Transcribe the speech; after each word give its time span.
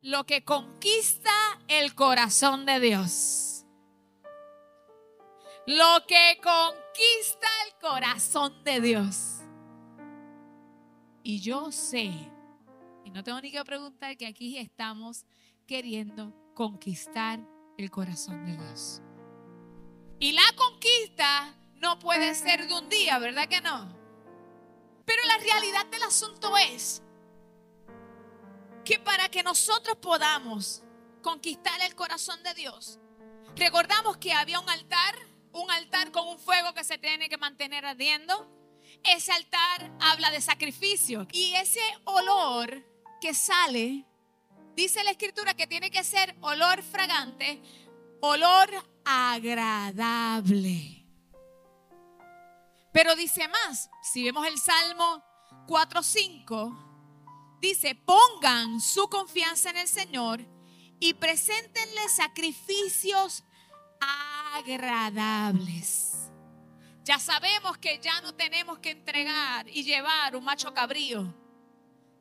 lo 0.00 0.24
que 0.24 0.44
conquista 0.44 1.30
el 1.66 1.94
corazón 1.94 2.66
de 2.66 2.80
Dios. 2.80 3.64
Lo 5.66 6.06
que 6.06 6.38
conquista 6.42 7.46
el 7.66 7.74
corazón 7.80 8.64
de 8.64 8.80
Dios. 8.80 9.40
Y 11.22 11.40
yo 11.40 11.72
sé, 11.72 12.12
y 13.04 13.10
no 13.10 13.22
tengo 13.22 13.40
ni 13.40 13.50
que 13.50 13.62
preguntar, 13.64 14.16
que 14.16 14.26
aquí 14.26 14.56
estamos 14.56 15.26
queriendo 15.66 16.32
conquistar 16.54 17.40
el 17.76 17.90
corazón 17.90 18.46
de 18.46 18.56
Dios. 18.56 19.02
Y 20.20 20.32
la 20.32 20.42
conquista 20.56 21.54
no 21.74 21.98
puede 21.98 22.34
ser 22.34 22.66
de 22.66 22.74
un 22.74 22.88
día, 22.88 23.18
¿verdad 23.18 23.48
que 23.48 23.60
no? 23.60 23.94
Pero 25.04 25.22
la 25.26 25.38
realidad 25.38 25.86
del 25.86 26.02
asunto 26.02 26.56
es 26.56 27.02
que 28.88 28.98
para 28.98 29.28
que 29.28 29.42
nosotros 29.42 29.98
podamos 29.98 30.82
conquistar 31.20 31.78
el 31.82 31.94
corazón 31.94 32.42
de 32.42 32.54
Dios, 32.54 32.98
recordamos 33.54 34.16
que 34.16 34.32
había 34.32 34.60
un 34.60 34.70
altar, 34.70 35.14
un 35.52 35.70
altar 35.70 36.10
con 36.10 36.26
un 36.26 36.38
fuego 36.38 36.72
que 36.72 36.84
se 36.84 36.96
tiene 36.96 37.28
que 37.28 37.36
mantener 37.36 37.84
ardiendo. 37.84 38.50
Ese 39.04 39.30
altar 39.30 39.94
habla 40.00 40.30
de 40.30 40.40
sacrificio 40.40 41.28
y 41.32 41.52
ese 41.56 41.82
olor 42.04 42.82
que 43.20 43.34
sale, 43.34 44.06
dice 44.74 45.04
la 45.04 45.10
escritura 45.10 45.52
que 45.52 45.66
tiene 45.66 45.90
que 45.90 46.02
ser 46.02 46.34
olor 46.40 46.82
fragante, 46.82 47.60
olor 48.22 48.70
agradable. 49.04 51.04
Pero 52.94 53.14
dice 53.16 53.48
más, 53.48 53.90
si 54.02 54.24
vemos 54.24 54.46
el 54.46 54.56
Salmo 54.56 55.22
4.5, 55.66 56.87
dice, 57.60 57.94
pongan 57.94 58.80
su 58.80 59.08
confianza 59.08 59.70
en 59.70 59.78
el 59.78 59.88
Señor 59.88 60.40
y 61.00 61.14
preséntenle 61.14 62.08
sacrificios 62.08 63.44
agradables. 64.54 66.14
Ya 67.04 67.18
sabemos 67.18 67.78
que 67.78 67.98
ya 68.00 68.20
no 68.20 68.34
tenemos 68.34 68.78
que 68.80 68.90
entregar 68.90 69.66
y 69.68 69.82
llevar 69.82 70.36
un 70.36 70.44
macho 70.44 70.74
cabrío. 70.74 71.34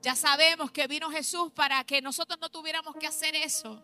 Ya 0.02 0.16
sabemos 0.16 0.72
que 0.72 0.88
vino 0.88 1.10
Jesús 1.10 1.52
para 1.52 1.84
que 1.84 2.02
nosotros 2.02 2.40
no 2.40 2.50
tuviéramos 2.50 2.96
que 2.96 3.08
hacer 3.08 3.36
eso. 3.36 3.84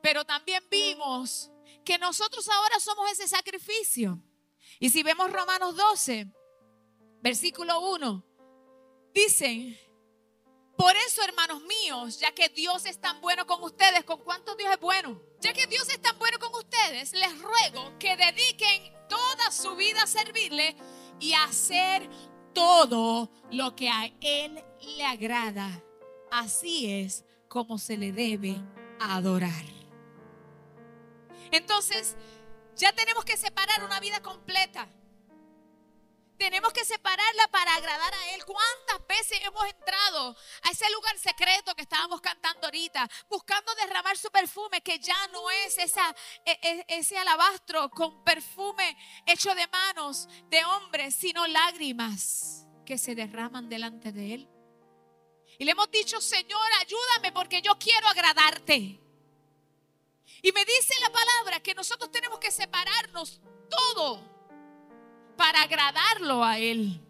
Pero 0.00 0.24
también 0.24 0.62
vimos 0.70 1.50
que 1.84 1.98
nosotros 1.98 2.48
ahora 2.48 2.78
somos 2.78 3.10
ese 3.10 3.26
sacrificio. 3.26 4.22
Y 4.78 4.90
si 4.90 5.02
vemos 5.02 5.32
Romanos 5.32 5.74
12, 5.74 6.28
versículo 7.22 7.80
1, 7.94 8.24
dicen, 9.14 9.76
por 10.76 10.94
eso, 10.96 11.22
hermanos 11.22 11.62
míos, 11.62 12.18
ya 12.20 12.32
que 12.32 12.48
Dios 12.48 12.86
es 12.86 13.00
tan 13.00 13.20
bueno 13.20 13.46
con 13.46 13.62
ustedes, 13.62 14.04
¿con 14.04 14.18
cuánto 14.20 14.54
Dios 14.56 14.72
es 14.72 14.80
bueno? 14.80 15.20
Ya 15.40 15.52
que 15.52 15.66
Dios 15.66 15.88
es 15.88 16.00
tan 16.00 16.18
bueno 16.18 16.38
con 16.38 16.54
ustedes, 16.54 17.12
les 17.12 17.40
ruego 17.40 17.98
que 17.98 18.16
dediquen 18.16 18.92
toda 19.08 19.50
su 19.50 19.74
vida 19.76 20.02
a 20.02 20.06
servirle 20.06 20.76
y 21.18 21.32
a 21.32 21.44
hacer 21.44 22.08
todo 22.52 23.30
lo 23.50 23.74
que 23.74 23.88
a 23.88 24.06
Él 24.20 24.62
le 24.96 25.04
agrada. 25.04 25.82
Así 26.30 26.90
es 26.90 27.24
como 27.48 27.78
se 27.78 27.96
le 27.96 28.12
debe 28.12 28.56
adorar. 29.00 29.64
Entonces, 31.52 32.16
ya 32.76 32.92
tenemos 32.92 33.24
que 33.24 33.36
separar 33.36 33.84
una 33.84 34.00
vida 34.00 34.20
completa. 34.20 34.88
Tenemos 36.38 36.72
que 36.72 36.84
separarla 36.84 37.48
para 37.48 37.74
agradar 37.74 38.12
a 38.14 38.34
Él. 38.34 38.44
¿Cuántas 38.44 39.06
veces 39.06 39.40
hemos 39.42 39.64
entrado 39.64 40.36
a 40.62 40.70
ese 40.70 40.88
lugar 40.90 41.18
secreto 41.18 41.74
que 41.74 41.82
estábamos 41.82 42.20
cantando 42.20 42.66
ahorita, 42.66 43.08
buscando 43.28 43.74
derramar 43.76 44.16
su 44.18 44.30
perfume, 44.30 44.82
que 44.82 44.98
ya 44.98 45.26
no 45.28 45.50
es 45.50 45.78
e, 45.78 45.88
e, 46.44 46.84
ese 46.88 47.16
alabastro 47.16 47.88
con 47.90 48.22
perfume 48.22 48.96
hecho 49.24 49.54
de 49.54 49.66
manos 49.68 50.28
de 50.48 50.64
hombres, 50.64 51.14
sino 51.14 51.46
lágrimas 51.46 52.66
que 52.84 52.98
se 52.98 53.14
derraman 53.14 53.68
delante 53.68 54.12
de 54.12 54.34
Él? 54.34 54.48
Y 55.58 55.64
le 55.64 55.70
hemos 55.70 55.90
dicho, 55.90 56.20
Señor, 56.20 56.68
ayúdame 56.80 57.32
porque 57.32 57.62
yo 57.62 57.78
quiero 57.78 58.06
agradarte. 58.08 59.00
Y 60.42 60.52
me 60.52 60.64
dice 60.64 60.94
la 61.00 61.10
palabra 61.10 61.60
que 61.60 61.74
nosotros 61.74 62.10
tenemos 62.10 62.38
que 62.38 62.50
separarnos 62.50 63.40
todo 63.70 64.35
para 65.36 65.62
agradarlo 65.62 66.44
a 66.44 66.58
Él. 66.58 67.00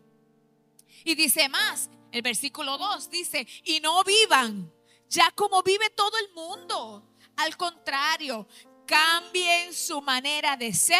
Y 1.04 1.14
dice 1.14 1.48
más, 1.48 1.90
el 2.12 2.22
versículo 2.22 2.78
2 2.78 3.10
dice, 3.10 3.46
y 3.64 3.80
no 3.80 4.02
vivan 4.04 4.72
ya 5.08 5.30
como 5.32 5.62
vive 5.62 5.90
todo 5.90 6.16
el 6.18 6.32
mundo. 6.34 7.04
Al 7.36 7.56
contrario, 7.56 8.46
cambien 8.86 9.72
su 9.72 10.00
manera 10.00 10.56
de 10.56 10.72
ser 10.72 10.98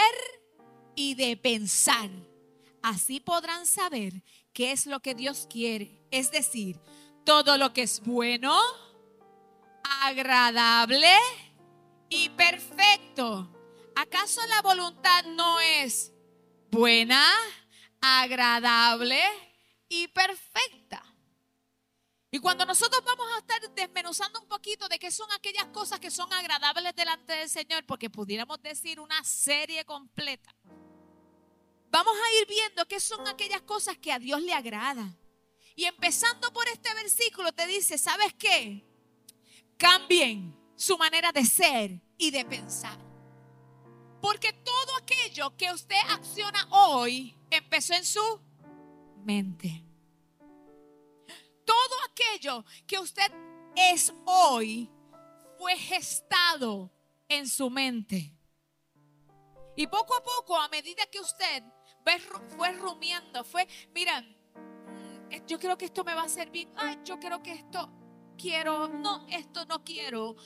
y 0.95 1.15
de 1.15 1.37
pensar. 1.37 2.11
Así 2.83 3.21
podrán 3.21 3.67
saber 3.67 4.23
qué 4.53 4.73
es 4.73 4.87
lo 4.87 5.01
que 5.01 5.15
Dios 5.15 5.47
quiere. 5.51 6.07
Es 6.11 6.31
decir, 6.31 6.81
todo 7.25 7.59
lo 7.59 7.73
que 7.73 7.83
es 7.83 8.01
bueno, 8.05 8.57
agradable 10.03 11.13
y 12.09 12.29
perfecto. 12.31 13.51
¿Acaso 13.97 14.41
la 14.47 14.63
voluntad 14.63 15.25
no 15.25 15.59
es 15.61 16.13
buena, 16.77 17.33
agradable 18.01 19.21
y 19.89 20.09
perfecta? 20.09 21.03
Y 22.31 22.39
cuando 22.39 22.67
nosotros 22.67 23.03
vamos 23.05 23.27
a 23.35 23.39
estar 23.39 23.75
desmenuzando 23.75 24.41
un 24.41 24.49
poquito 24.49 24.89
de 24.89 24.99
qué 24.99 25.11
son 25.11 25.31
aquellas 25.33 25.65
cosas 25.67 25.99
que 25.99 26.11
son 26.11 26.31
agradables 26.33 26.95
delante 26.95 27.33
del 27.33 27.49
Señor, 27.49 27.85
porque 27.87 28.11
pudiéramos 28.11 28.61
decir 28.61 29.01
una 29.01 29.25
serie 29.25 29.85
completa, 29.85 30.55
vamos 31.89 32.15
a 32.15 32.41
ir 32.41 32.47
viendo 32.47 32.87
qué 32.87 33.01
son 33.01 33.27
aquellas 33.27 33.63
cosas 33.63 33.97
que 33.97 34.13
a 34.13 34.19
Dios 34.19 34.43
le 34.43 34.53
agrada. 34.53 35.17
Y 35.75 35.85
empezando 35.85 36.53
por 36.53 36.67
este 36.69 36.93
versículo 36.95 37.53
te 37.53 37.67
dice, 37.67 37.97
¿sabes 37.97 38.35
qué? 38.35 38.85
Cambien 39.79 40.55
su 40.77 40.99
manera 40.99 41.33
de 41.33 41.45
ser 41.45 42.03
y 42.19 42.31
de 42.31 42.45
pensar. 42.45 43.06
Porque 44.21 44.53
todo 44.53 44.97
aquello 44.97 45.57
que 45.57 45.71
usted 45.73 45.97
acciona 46.09 46.67
hoy 46.71 47.37
empezó 47.51 47.95
en 47.95 48.05
su 48.05 48.41
mente. 49.25 49.85
Todo 51.65 51.95
aquello 52.11 52.65
que 52.87 52.99
usted 52.99 53.31
es 53.75 54.13
hoy 54.25 54.91
fue 55.59 55.77
gestado 55.77 56.91
en 57.29 57.49
su 57.49 57.71
mente. 57.71 58.33
Y 59.77 59.87
poco 59.87 60.17
a 60.17 60.23
poco, 60.23 60.57
a 60.57 60.69
medida 60.69 61.05
que 61.11 61.21
usted 61.21 61.63
fue 62.57 62.73
rumiando, 62.73 63.45
fue, 63.45 63.67
mira, 63.93 64.23
mm, 64.23 65.47
yo 65.47 65.59
creo 65.59 65.77
que 65.77 65.87
esto 65.87 66.05
me 66.05 66.15
va 66.15 66.23
a 66.23 66.45
bien. 66.47 66.73
Ay, 66.77 66.99
yo 67.05 67.19
creo 67.19 67.43
que 67.43 67.53
esto 67.53 67.91
quiero, 68.39 68.89
no, 68.89 69.27
esto 69.29 69.67
no 69.67 69.83
quiero, 69.85 70.37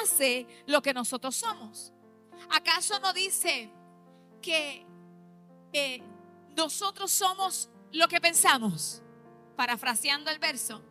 hace 0.00 0.46
lo 0.66 0.80
que 0.80 0.94
nosotros 0.94 1.36
somos. 1.36 1.92
¿Acaso 2.50 2.98
no 3.00 3.12
dice 3.12 3.70
que 4.40 4.86
eh, 5.72 6.02
nosotros 6.56 7.10
somos 7.10 7.68
lo 7.92 8.08
que 8.08 8.20
pensamos? 8.20 9.02
Parafraseando 9.56 10.30
el 10.30 10.38
verso. 10.38 10.82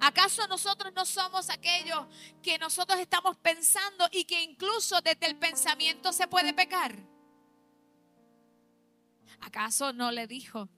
¿Acaso 0.00 0.46
nosotros 0.48 0.92
no 0.94 1.06
somos 1.06 1.48
aquellos 1.48 2.06
que 2.42 2.58
nosotros 2.58 2.98
estamos 2.98 3.36
pensando 3.36 4.08
y 4.10 4.24
que 4.24 4.42
incluso 4.42 5.00
desde 5.00 5.26
el 5.26 5.36
pensamiento 5.36 6.12
se 6.12 6.26
puede 6.26 6.52
pecar? 6.52 6.96
¿Acaso 9.40 9.92
no 9.92 10.10
le 10.10 10.26
dijo 10.26 10.68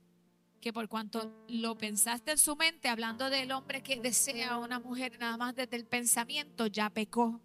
que 0.61 0.73
por 0.73 0.89
cuanto 0.89 1.45
lo 1.49 1.77
pensaste 1.77 2.33
en 2.33 2.39
su 2.39 2.57
mente, 2.57 2.89
hablando 2.89 3.29
del 3.29 3.53
hombre 3.53 3.83
que 3.83 4.01
desea 4.01 4.53
a 4.53 4.59
una 4.59 4.81
mujer 4.81 5.19
nada 5.19 5.37
más 5.37 5.55
desde 5.55 5.77
el 5.77 5.87
pensamiento, 5.87 6.67
ya 6.69 6.89
pecó. 6.89 7.43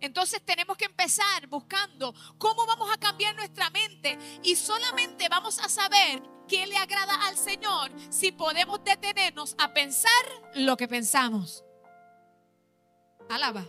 Entonces 0.00 0.44
tenemos 0.44 0.76
que 0.76 0.86
empezar 0.86 1.46
buscando 1.46 2.14
cómo 2.38 2.66
vamos 2.66 2.90
a 2.92 2.98
cambiar 2.98 3.34
nuestra 3.36 3.70
mente 3.70 4.18
y 4.42 4.56
solamente 4.56 5.28
vamos 5.28 5.58
a 5.58 5.68
saber 5.68 6.22
qué 6.48 6.66
le 6.66 6.76
agrada 6.76 7.26
al 7.26 7.36
Señor 7.36 7.90
si 8.10 8.32
podemos 8.32 8.82
detenernos 8.84 9.54
a 9.58 9.72
pensar 9.72 10.10
lo 10.54 10.76
que 10.76 10.88
pensamos. 10.88 11.64
Alaba. 13.28 13.64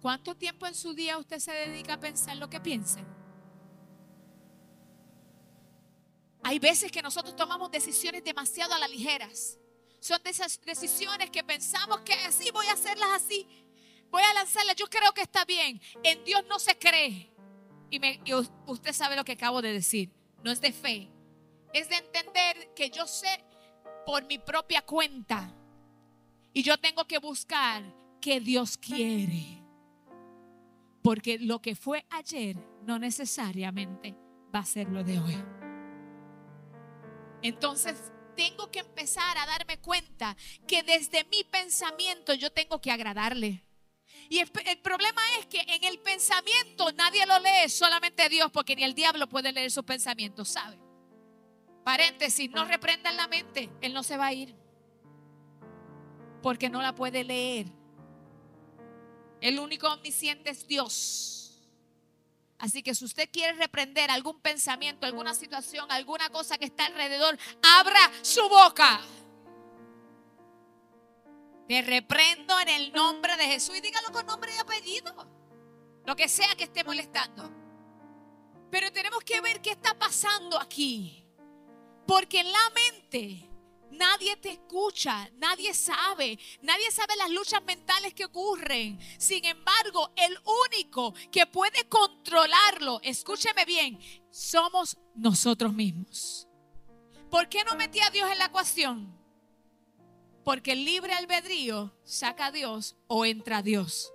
¿Cuánto 0.00 0.36
tiempo 0.36 0.66
en 0.66 0.74
su 0.74 0.94
día 0.94 1.18
usted 1.18 1.38
se 1.38 1.52
dedica 1.52 1.94
a 1.94 2.00
pensar 2.00 2.36
lo 2.36 2.48
que 2.48 2.60
piensa? 2.60 3.00
Hay 6.44 6.58
veces 6.58 6.92
que 6.92 7.02
nosotros 7.02 7.34
tomamos 7.36 7.70
decisiones 7.70 8.22
demasiado 8.22 8.74
a 8.74 8.78
la 8.78 8.88
ligeras. 8.88 9.58
Son 10.00 10.22
de 10.22 10.30
esas 10.30 10.60
decisiones 10.60 11.30
que 11.30 11.42
pensamos 11.42 12.00
que 12.00 12.14
así 12.14 12.50
voy 12.52 12.66
a 12.68 12.72
hacerlas 12.72 13.10
así. 13.12 13.46
Voy 14.10 14.22
a 14.22 14.34
lanzarlas. 14.34 14.76
Yo 14.76 14.86
creo 14.86 15.12
que 15.12 15.22
está 15.22 15.44
bien. 15.44 15.80
En 16.02 16.24
Dios 16.24 16.44
no 16.48 16.58
se 16.58 16.78
cree. 16.78 17.30
Y, 17.90 18.00
usted 18.66 18.92
sabe 18.92 19.16
lo 19.16 19.24
que 19.24 19.32
acabo 19.32 19.62
de 19.62 19.72
decir. 19.72 20.10
No 20.42 20.50
es 20.50 20.60
de 20.60 20.72
fe. 20.72 21.10
Es 21.72 21.88
de 21.88 21.96
entender 21.96 22.72
que 22.74 22.90
yo 22.90 23.06
sé 23.06 23.44
por 24.06 24.26
mi 24.26 24.38
propia 24.38 24.82
cuenta. 24.82 25.54
Y 26.52 26.62
yo 26.62 26.78
tengo 26.78 27.06
que 27.06 27.18
buscar 27.18 27.82
qué 28.20 28.40
Dios 28.40 28.78
quiere. 28.78 29.62
Porque 31.02 31.38
lo 31.38 31.60
que 31.60 31.74
fue 31.76 32.04
ayer 32.10 32.56
no 32.82 32.98
necesariamente 32.98 34.16
va 34.54 34.60
a 34.60 34.66
ser 34.66 34.88
lo 34.88 35.04
de 35.04 35.18
hoy. 35.18 35.36
Entonces 37.42 38.12
tengo 38.34 38.70
que 38.70 38.80
empezar 38.80 39.36
a 39.36 39.46
darme 39.46 39.78
cuenta 39.78 40.36
que 40.66 40.82
desde 40.82 41.24
mi 41.24 41.44
pensamiento 41.44 42.34
yo 42.34 42.50
tengo 42.50 42.80
que 42.80 42.90
agradarle. 42.90 43.67
Y 44.28 44.40
el, 44.40 44.50
problema 44.82 45.22
es 45.38 45.46
que 45.46 45.60
en 45.60 45.84
el 45.84 45.98
pensamiento 46.00 46.92
nadie 46.92 47.24
lo 47.24 47.38
lee, 47.38 47.68
solamente 47.68 48.28
Dios, 48.28 48.50
porque 48.52 48.76
ni 48.76 48.84
el 48.84 48.94
diablo 48.94 49.26
puede 49.28 49.52
leer 49.52 49.70
sus 49.70 49.84
pensamientos, 49.84 50.48
¿sabe? 50.48 50.78
Paréntesis, 51.82 52.50
no 52.50 52.66
reprendan 52.66 53.16
la 53.16 53.26
mente, 53.26 53.70
Él 53.80 53.94
no 53.94 54.02
se 54.02 54.18
va 54.18 54.26
a 54.26 54.32
ir, 54.34 54.54
porque 56.42 56.68
no 56.68 56.82
la 56.82 56.94
puede 56.94 57.24
leer. 57.24 57.66
El 59.40 59.58
único 59.58 59.88
omnisciente 59.88 60.50
es 60.50 60.66
Dios. 60.66 61.38
Así 62.58 62.82
que 62.82 62.94
si 62.94 63.04
usted 63.04 63.30
quiere 63.32 63.52
reprender 63.54 64.10
algún 64.10 64.40
pensamiento, 64.40 65.06
alguna 65.06 65.32
situación, 65.32 65.90
alguna 65.90 66.28
cosa 66.28 66.58
que 66.58 66.66
está 66.66 66.86
alrededor, 66.86 67.38
abra 67.62 68.10
su 68.20 68.46
boca. 68.48 69.00
Te 71.68 71.82
reprendo 71.82 72.58
en 72.60 72.68
el 72.68 72.92
nombre 72.92 73.36
de 73.36 73.44
Jesús 73.44 73.76
y 73.76 73.80
dígalo 73.80 74.10
con 74.10 74.26
nombre 74.26 74.50
y 74.54 74.58
apellido. 74.58 75.14
Lo 76.06 76.16
que 76.16 76.28
sea 76.28 76.54
que 76.56 76.64
esté 76.64 76.82
molestando. 76.82 77.52
Pero 78.70 78.90
tenemos 78.90 79.22
que 79.22 79.40
ver 79.40 79.60
qué 79.60 79.70
está 79.70 79.96
pasando 79.98 80.58
aquí. 80.58 81.26
Porque 82.06 82.40
en 82.40 82.50
la 82.50 82.70
mente 82.74 83.48
Nadie 83.90 84.36
te 84.36 84.50
escucha, 84.50 85.30
nadie 85.38 85.72
sabe, 85.72 86.38
nadie 86.62 86.90
sabe 86.90 87.16
las 87.16 87.30
luchas 87.30 87.62
mentales 87.64 88.12
que 88.12 88.26
ocurren. 88.26 88.98
Sin 89.18 89.44
embargo, 89.44 90.12
el 90.14 90.38
único 90.66 91.14
que 91.32 91.46
puede 91.46 91.88
controlarlo, 91.88 93.00
escúcheme 93.02 93.64
bien, 93.64 93.98
somos 94.30 94.96
nosotros 95.14 95.72
mismos. 95.72 96.46
¿Por 97.30 97.48
qué 97.48 97.64
no 97.64 97.76
metí 97.76 98.00
a 98.00 98.10
Dios 98.10 98.30
en 98.30 98.38
la 98.38 98.46
ecuación? 98.46 99.17
Porque 100.48 100.72
el 100.72 100.86
libre 100.86 101.12
albedrío 101.12 101.92
saca 102.04 102.46
a 102.46 102.50
Dios 102.50 102.96
o 103.06 103.26
entra 103.26 103.58
a 103.58 103.62
Dios. 103.62 104.14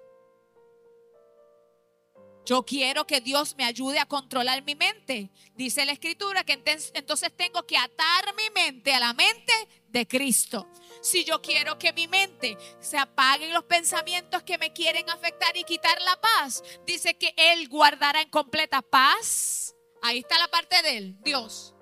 Yo 2.44 2.65
quiero 2.65 3.06
que 3.06 3.21
Dios 3.21 3.56
me 3.56 3.65
ayude 3.65 4.00
a 4.00 4.07
controlar 4.07 4.63
mi 4.63 4.74
mente. 4.74 5.30
Dice 5.53 5.85
la 5.85 5.91
escritura 5.91 6.44
que 6.44 6.53
entonces 6.95 7.31
tengo 7.38 7.68
que 7.68 7.77
atar 7.77 8.33
mi 8.35 8.50
mente 8.50 8.95
a 8.95 9.00
la 9.00 9.13
mente 9.13 9.53
de 9.89 10.07
Cristo. 10.07 10.68
Si 11.03 11.24
yo 11.24 11.39
quiero 11.39 11.77
que 11.77 11.94
mi 11.94 12.07
mente 12.07 12.57
se 12.80 12.97
apaguen 12.97 13.53
los 13.53 13.65
pensamientos 13.65 14.41
que 14.41 14.57
me 14.57 14.74
quieren 14.74 15.07
afectar 15.12 15.56
y 15.56 15.63
quitar 15.65 16.01
la 16.01 16.19
paz, 16.19 16.63
dice 16.88 17.15
que 17.15 17.35
Él 17.38 17.69
guardará 17.69 18.21
en 18.21 18.30
completa 18.31 18.81
paz. 18.81 19.75
Ahí 20.01 20.18
está 20.18 20.39
la 20.39 20.47
parte 20.47 20.81
de 20.81 20.97
Él, 20.97 21.18
Dios. 21.21 21.73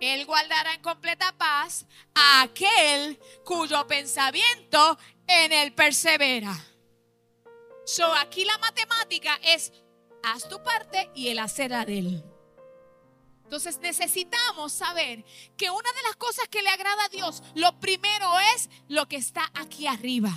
Él 0.00 0.26
guardará 0.26 0.74
en 0.74 0.82
completa 0.82 1.34
paz 1.36 1.86
a 2.14 2.42
aquel 2.42 3.18
cuyo 3.44 3.86
pensamiento 3.86 4.98
en 5.26 5.52
Él 5.52 5.74
persevera. 5.74 6.56
So, 7.84 8.12
aquí 8.14 8.44
la 8.44 8.58
matemática 8.58 9.38
es 9.42 9.72
haz 10.22 10.48
tu 10.48 10.62
parte 10.62 11.10
y 11.14 11.28
él 11.28 11.38
hacer 11.38 11.70
la 11.70 11.84
de 11.84 11.98
él. 11.98 12.24
Entonces 13.44 13.78
necesitamos 13.78 14.74
saber 14.74 15.24
que 15.56 15.70
una 15.70 15.90
de 15.92 16.02
las 16.02 16.16
cosas 16.16 16.46
que 16.48 16.60
le 16.60 16.68
agrada 16.68 17.06
a 17.06 17.08
Dios, 17.08 17.42
lo 17.54 17.80
primero 17.80 18.38
es 18.54 18.68
lo 18.88 19.08
que 19.08 19.16
está 19.16 19.50
aquí 19.54 19.86
arriba. 19.86 20.30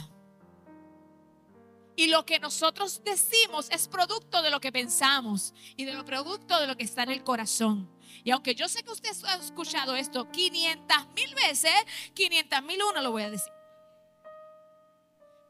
Y 1.98 2.08
lo 2.08 2.26
que 2.26 2.40
nosotros 2.40 3.04
decimos 3.04 3.70
es 3.70 3.90
producto 3.90 4.42
de 4.42 4.50
lo 4.50 4.62
que 4.62 4.72
pensamos 4.72 5.54
y 5.76 5.84
de 5.84 5.94
lo 5.94 6.06
producto 6.06 6.58
de 6.58 6.68
lo 6.68 6.78
que 6.78 6.86
está 6.86 7.04
en 7.04 7.12
el 7.12 7.24
corazón. 7.24 7.92
Y 8.24 8.32
aunque 8.32 8.56
yo 8.56 8.68
sé 8.68 8.84
que 8.84 8.92
usted 8.92 9.10
ha 9.26 9.36
escuchado 9.36 9.96
esto 9.96 10.30
500 10.32 11.08
mil 11.16 11.36
veces, 11.36 11.74
500 12.14 12.64
mil 12.64 12.82
uno 12.84 13.02
lo 13.02 13.12
voy 13.12 13.24
a 13.24 13.32
decir. 13.32 13.52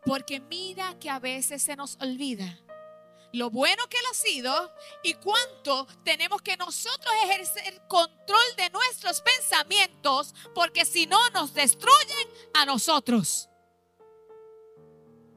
Porque 0.05 0.39
mira 0.39 0.97
que 0.99 1.09
a 1.09 1.19
veces 1.19 1.61
se 1.61 1.75
nos 1.75 1.97
olvida 2.01 2.57
lo 3.33 3.49
bueno 3.49 3.87
que 3.87 3.97
Él 3.97 4.03
ha 4.11 4.13
sido 4.13 4.73
y 5.03 5.13
cuánto 5.15 5.87
tenemos 6.03 6.41
que 6.41 6.57
nosotros 6.57 7.13
ejercer 7.23 7.81
control 7.87 8.55
de 8.57 8.69
nuestros 8.71 9.21
pensamientos, 9.21 10.33
porque 10.53 10.85
si 10.85 11.05
no 11.07 11.29
nos 11.29 11.53
destruyen 11.53 12.27
a 12.53 12.65
nosotros. 12.65 13.49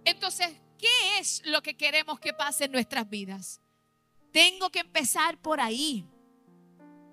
Entonces, 0.04 0.48
¿qué 0.78 1.18
es 1.18 1.42
lo 1.46 1.62
que 1.62 1.76
queremos 1.76 2.20
que 2.20 2.32
pase 2.32 2.64
en 2.64 2.72
nuestras 2.72 3.08
vidas? 3.08 3.60
Tengo 4.32 4.70
que 4.70 4.80
empezar 4.80 5.40
por 5.40 5.60
ahí. 5.60 6.06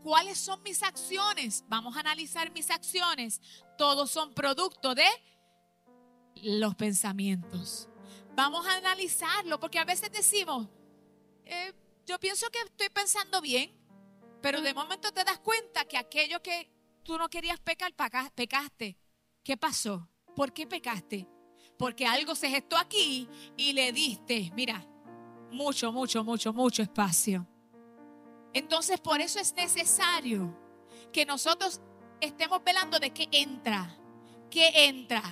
¿Cuáles 0.03 0.38
son 0.38 0.62
mis 0.63 0.81
acciones? 0.81 1.63
Vamos 1.68 1.95
a 1.95 2.00
analizar 2.00 2.51
mis 2.51 2.71
acciones. 2.71 3.42
Todos 3.77 4.09
son 4.09 4.33
producto 4.33 4.95
de 4.95 5.06
los 6.36 6.75
pensamientos. 6.75 7.88
Vamos 8.36 8.65
a 8.65 8.77
analizarlo 8.77 9.59
porque 9.59 9.80
a 9.80 9.86
veces 9.86 10.12
decimos, 10.12 10.68
eh, 11.45 11.74
yo 12.06 12.19
pienso 12.19 12.50
que 12.50 12.59
estoy 12.59 12.89
pensando 12.89 13.42
bien, 13.42 13.71
pero 14.42 14.62
de 14.62 14.74
momento 14.74 15.12
te 15.12 15.24
das 15.24 15.39
cuenta 15.39 15.86
que 15.86 15.98
aquello 15.98 16.42
que 16.42 16.71
tú 17.03 17.18
no 17.18 17.30
querías 17.30 17.59
pecar, 17.59 17.94
pecaste. 18.33 18.98
¿Qué 19.44 19.57
pasó? 19.57 20.09
¿Por 20.36 20.53
qué 20.53 20.65
pecaste? 20.65 21.27
Porque 21.77 22.06
algo 22.06 22.36
se 22.36 22.50
gestó 22.50 22.77
aquí 22.77 23.27
y 23.57 23.74
le 23.74 23.92
diste, 23.92 24.51
mira, 24.56 24.86
mucho, 25.51 25.92
mucho, 25.92 26.24
mucho, 26.24 26.53
mucho 26.53 26.81
espacio. 26.81 27.48
Entonces 28.53 29.00
por 29.00 29.21
eso 29.21 29.39
es 29.39 29.53
necesario 29.53 30.57
que 31.12 31.25
nosotros 31.25 31.81
estemos 32.19 32.63
velando 32.63 33.00
de 33.00 33.12
qué 33.12 33.27
entra, 33.31 33.98
qué 34.50 34.88
entra 34.88 35.24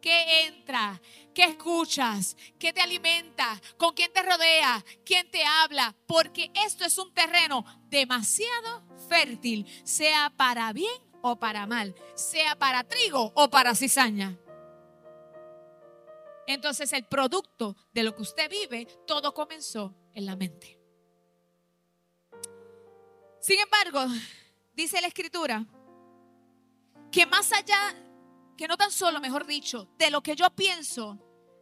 ¿Qué 0.00 0.46
entra? 0.46 1.00
¿Qué 1.34 1.44
escuchas? 1.44 2.36
¿Qué 2.58 2.72
te 2.72 2.80
alimenta? 2.80 3.60
¿Con 3.76 3.94
quién 3.94 4.12
te 4.12 4.22
rodea? 4.22 4.84
¿Quién 5.04 5.30
te 5.30 5.44
habla? 5.44 5.94
Porque 6.06 6.50
esto 6.54 6.84
es 6.84 6.96
un 6.98 7.12
terreno 7.12 7.64
demasiado 7.88 8.82
fértil, 9.08 9.66
sea 9.84 10.32
para 10.36 10.72
bien 10.72 11.02
o 11.22 11.38
para 11.38 11.66
mal, 11.66 11.94
sea 12.14 12.58
para 12.58 12.84
trigo 12.84 13.32
o 13.34 13.50
para 13.50 13.74
cizaña. 13.74 14.38
Entonces 16.46 16.92
el 16.92 17.04
producto 17.04 17.76
de 17.92 18.02
lo 18.02 18.14
que 18.14 18.22
usted 18.22 18.50
vive, 18.50 18.86
todo 19.06 19.34
comenzó 19.34 19.94
en 20.14 20.26
la 20.26 20.34
mente. 20.34 20.79
Sin 23.40 23.58
embargo, 23.58 24.06
dice 24.74 25.00
la 25.00 25.06
escritura, 25.06 25.64
que 27.10 27.26
más 27.26 27.52
allá 27.52 27.94
que 28.56 28.68
no 28.68 28.76
tan 28.76 28.92
solo, 28.92 29.20
mejor 29.20 29.46
dicho, 29.46 29.88
de 29.96 30.10
lo 30.10 30.22
que 30.22 30.36
yo 30.36 30.50
pienso, 30.50 31.18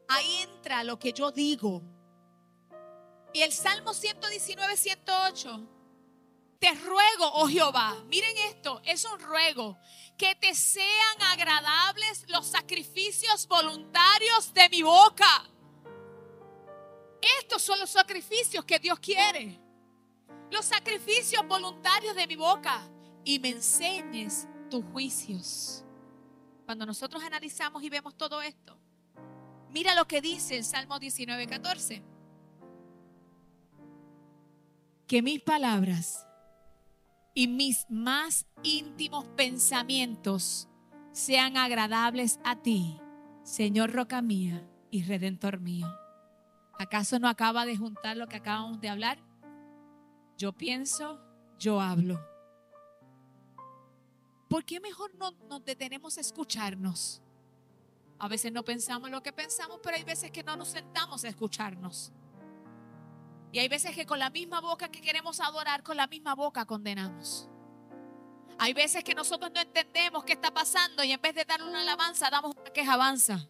ahí 0.09 0.39
entra 0.43 0.83
lo 0.83 0.99
que 0.99 1.13
yo 1.13 1.31
digo. 1.31 1.83
Y 3.33 3.43
el 3.43 3.53
Salmo 3.53 3.95
119, 3.95 4.77
108. 4.77 5.69
Te 6.59 6.75
ruego, 6.75 7.31
oh 7.35 7.47
Jehová, 7.47 7.97
miren 8.07 8.37
esto, 8.39 8.83
es 8.85 9.05
un 9.05 9.21
ruego, 9.21 9.79
que 10.17 10.35
te 10.35 10.57
sean 10.57 11.23
agradables 11.31 12.25
los 12.27 12.49
sacrificios 12.49 13.47
voluntarios 13.47 14.53
de 14.53 14.69
mi 14.69 14.83
boca. 14.83 15.49
Estos 17.41 17.63
son 17.63 17.79
los 17.79 17.91
sacrificios 17.91 18.65
que 18.65 18.81
Dios 18.81 18.99
quiere. 18.99 19.68
Los 20.51 20.65
sacrificios 20.65 21.47
voluntarios 21.47 22.15
de 22.17 22.27
mi 22.27 22.37
boca. 22.37 22.81
Y 23.25 23.39
me 23.39 23.51
enseñes 23.51 24.49
tus 24.71 24.85
juicios. 24.87 25.85
Cuando 26.65 26.87
nosotros 26.87 27.23
analizamos 27.23 27.83
y 27.83 27.91
vemos 27.91 28.17
todo 28.17 28.43
esto, 28.43 28.79
mira 29.71 29.95
lo 29.95 30.07
que 30.07 30.21
dice 30.21 30.57
el 30.57 30.65
Salmo 30.65 30.99
19, 30.99 31.47
14. 31.47 32.03
Que 35.07 35.23
mis 35.23 35.41
palabras 35.41 36.27
y 37.35 37.49
mis 37.49 37.87
más 37.89 38.47
íntimos 38.63 39.25
pensamientos 39.37 40.69
sean 41.13 41.57
agradables 41.57 42.39
a 42.45 42.57
ti, 42.57 43.01
Señor 43.43 43.93
roca 43.93 44.23
mía 44.23 44.69
y 44.91 45.05
redentor 45.05 45.61
mío. 45.61 45.87
¿Acaso 46.79 47.19
no 47.19 47.29
acaba 47.29 47.65
de 47.65 47.77
juntar 47.77 48.17
lo 48.17 48.29
que 48.29 48.37
acabamos 48.37 48.81
de 48.81 48.89
hablar? 48.89 49.28
Yo 50.39 50.53
pienso, 50.53 51.21
yo 51.59 51.81
hablo. 51.81 52.19
¿por 54.49 54.65
qué 54.65 54.81
mejor 54.81 55.15
no 55.17 55.33
nos 55.49 55.65
detenemos 55.65 56.17
a 56.17 56.21
escucharnos? 56.21 57.21
A 58.19 58.29
veces 58.29 58.51
no 58.51 58.65
pensamos 58.65 59.11
lo 59.11 59.23
que 59.23 59.33
pensamos, 59.33 59.79
pero 59.83 59.97
hay 59.97 60.05
veces 60.05 60.31
que 60.31 60.43
no 60.43 60.57
nos 60.57 60.69
sentamos 60.69 61.25
a 61.25 61.29
escucharnos. 61.29 62.13
Y 63.53 63.59
hay 63.59 63.69
veces 63.69 63.95
que 63.95 64.07
con 64.07 64.19
la 64.19 64.31
misma 64.31 64.61
boca 64.61 64.89
que 64.89 65.01
queremos 65.01 65.41
adorar, 65.41 65.83
con 65.83 65.97
la 65.97 66.07
misma 66.07 66.35
boca 66.35 66.65
condenamos. 66.65 67.49
Hay 68.59 68.73
veces 68.73 69.05
que 69.05 69.15
nosotros 69.15 69.51
no 69.53 69.61
entendemos 69.61 70.25
qué 70.25 70.33
está 70.33 70.53
pasando 70.53 71.05
y 71.05 71.13
en 71.13 71.21
vez 71.21 71.35
de 71.35 71.45
dar 71.45 71.63
una 71.63 71.81
alabanza, 71.83 72.31
damos 72.31 72.55
una 72.57 72.73
queja 72.73 72.95
avanza. 72.95 73.49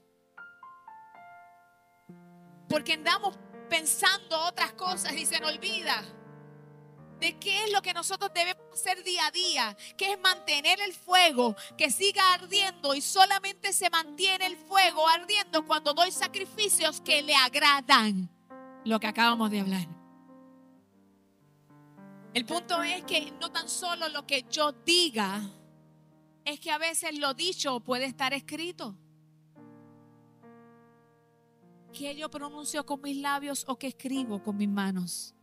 Porque 2.68 2.94
andamos 2.94 3.38
pensando 3.68 4.38
otras 4.46 4.72
cosas 4.72 5.12
y 5.14 5.24
se 5.24 5.38
nos 5.40 5.52
olvida 5.52 6.02
de 7.20 7.38
qué 7.38 7.64
es 7.64 7.72
lo 7.72 7.82
que 7.82 7.92
nosotros 7.92 8.30
debemos 8.34 8.62
hacer 8.72 9.02
día 9.02 9.26
a 9.26 9.30
día, 9.30 9.76
que 9.96 10.12
es 10.12 10.20
mantener 10.20 10.80
el 10.80 10.92
fuego, 10.92 11.56
que 11.76 11.90
siga 11.90 12.34
ardiendo 12.34 12.94
y 12.94 13.00
solamente 13.00 13.72
se 13.72 13.90
mantiene 13.90 14.46
el 14.46 14.56
fuego 14.56 15.06
ardiendo 15.08 15.66
cuando 15.66 15.94
doy 15.94 16.10
sacrificios 16.10 17.00
que 17.00 17.22
le 17.22 17.34
agradan, 17.34 18.30
lo 18.84 19.00
que 19.00 19.06
acabamos 19.06 19.50
de 19.50 19.60
hablar. 19.60 19.88
El 22.34 22.44
punto 22.44 22.82
es 22.82 23.02
que 23.04 23.32
no 23.40 23.50
tan 23.50 23.68
solo 23.68 24.08
lo 24.08 24.26
que 24.26 24.44
yo 24.50 24.72
diga, 24.72 25.42
es 26.44 26.60
que 26.60 26.70
a 26.70 26.78
veces 26.78 27.18
lo 27.18 27.34
dicho 27.34 27.80
puede 27.80 28.04
estar 28.04 28.32
escrito. 28.32 28.96
¿Qué 31.92 32.14
yo 32.14 32.30
pronuncio 32.30 32.84
con 32.86 33.00
mis 33.00 33.16
labios 33.16 33.64
o 33.66 33.76
que 33.76 33.88
escribo 33.88 34.42
con 34.42 34.56
mis 34.56 34.68
manos? 34.68 35.34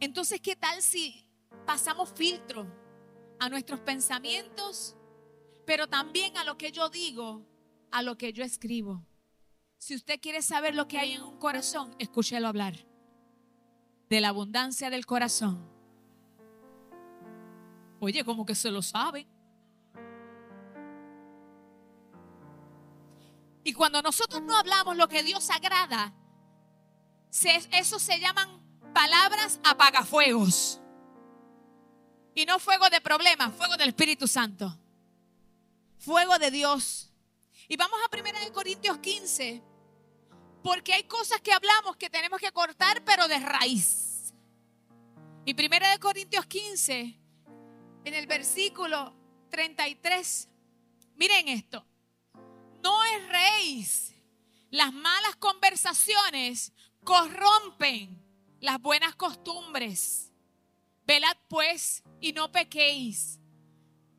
Entonces, 0.00 0.40
¿qué 0.40 0.56
tal 0.56 0.82
si 0.82 1.26
pasamos 1.64 2.12
filtro 2.14 2.66
a 3.38 3.48
nuestros 3.48 3.80
pensamientos, 3.80 4.96
pero 5.64 5.86
también 5.86 6.36
a 6.36 6.44
lo 6.44 6.58
que 6.58 6.70
yo 6.70 6.88
digo, 6.90 7.46
a 7.90 8.02
lo 8.02 8.18
que 8.18 8.32
yo 8.32 8.44
escribo? 8.44 9.04
Si 9.78 9.94
usted 9.94 10.20
quiere 10.20 10.42
saber 10.42 10.74
lo 10.74 10.88
que 10.88 10.98
hay 10.98 11.12
en 11.12 11.22
un 11.22 11.38
corazón, 11.38 11.94
escúchelo 11.98 12.48
hablar. 12.48 12.74
De 14.08 14.20
la 14.20 14.28
abundancia 14.28 14.90
del 14.90 15.04
corazón. 15.04 15.68
Oye, 17.98 18.24
como 18.24 18.46
que 18.46 18.54
se 18.54 18.70
lo 18.70 18.82
saben. 18.82 19.26
Y 23.64 23.72
cuando 23.72 24.00
nosotros 24.00 24.42
no 24.42 24.56
hablamos 24.56 24.96
lo 24.96 25.08
que 25.08 25.24
Dios 25.24 25.50
agrada, 25.50 26.14
eso 27.32 27.98
se 27.98 28.20
llaman 28.20 28.65
palabras 28.96 29.60
apagafuegos. 29.62 30.80
Y 32.34 32.46
no 32.46 32.58
fuego 32.58 32.88
de 32.88 33.02
problemas, 33.02 33.54
fuego 33.54 33.76
del 33.76 33.90
Espíritu 33.90 34.26
Santo. 34.26 34.74
Fuego 35.98 36.38
de 36.38 36.50
Dios. 36.50 37.12
Y 37.68 37.76
vamos 37.76 37.98
a 38.00 38.16
1 38.16 38.52
Corintios 38.54 38.96
15. 38.96 39.62
Porque 40.62 40.94
hay 40.94 41.04
cosas 41.04 41.42
que 41.42 41.52
hablamos 41.52 41.98
que 41.98 42.08
tenemos 42.08 42.40
que 42.40 42.50
cortar, 42.52 43.04
pero 43.04 43.28
de 43.28 43.38
raíz. 43.38 44.32
Y 45.44 45.52
1 45.52 46.00
Corintios 46.00 46.46
15, 46.46 47.20
en 48.02 48.14
el 48.14 48.26
versículo 48.26 49.14
33, 49.50 50.48
miren 51.16 51.48
esto. 51.48 51.84
No 52.82 53.04
es. 53.04 54.14
Las 54.70 54.90
malas 54.90 55.36
conversaciones 55.36 56.72
corrompen 57.04 58.25
las 58.60 58.80
buenas 58.80 59.14
costumbres. 59.14 60.32
Velad 61.06 61.36
pues 61.48 62.02
y 62.20 62.32
no 62.32 62.50
pequéis, 62.50 63.38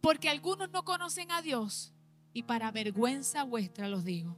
porque 0.01 0.29
algunos 0.29 0.69
no 0.71 0.85
conocen 0.85 1.31
a 1.31 1.41
Dios 1.41 1.93
y 2.33 2.43
para 2.43 2.71
vergüenza 2.71 3.43
vuestra 3.43 3.89
los 3.89 4.05
digo. 4.05 4.37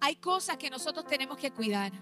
Hay 0.00 0.16
cosas 0.16 0.56
que 0.56 0.70
nosotros 0.70 1.06
tenemos 1.06 1.36
que 1.38 1.50
cuidar. 1.50 1.92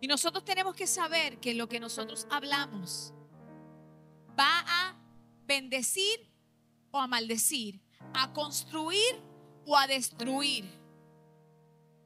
Y 0.00 0.06
nosotros 0.06 0.44
tenemos 0.44 0.76
que 0.76 0.86
saber 0.86 1.40
que 1.40 1.54
lo 1.54 1.68
que 1.68 1.80
nosotros 1.80 2.26
hablamos 2.30 3.14
va 4.38 4.64
a 4.66 4.96
bendecir 5.46 6.30
o 6.90 7.00
a 7.00 7.06
maldecir, 7.06 7.80
a 8.12 8.32
construir 8.32 9.22
o 9.64 9.76
a 9.76 9.86
destruir. 9.86 10.85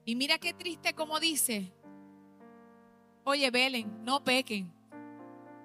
Y 0.04 0.16
mira 0.16 0.38
qué 0.38 0.54
triste 0.54 0.94
como 0.94 1.20
dice, 1.20 1.72
oye, 3.24 3.50
velen, 3.50 4.04
no 4.04 4.24
pequen, 4.24 4.72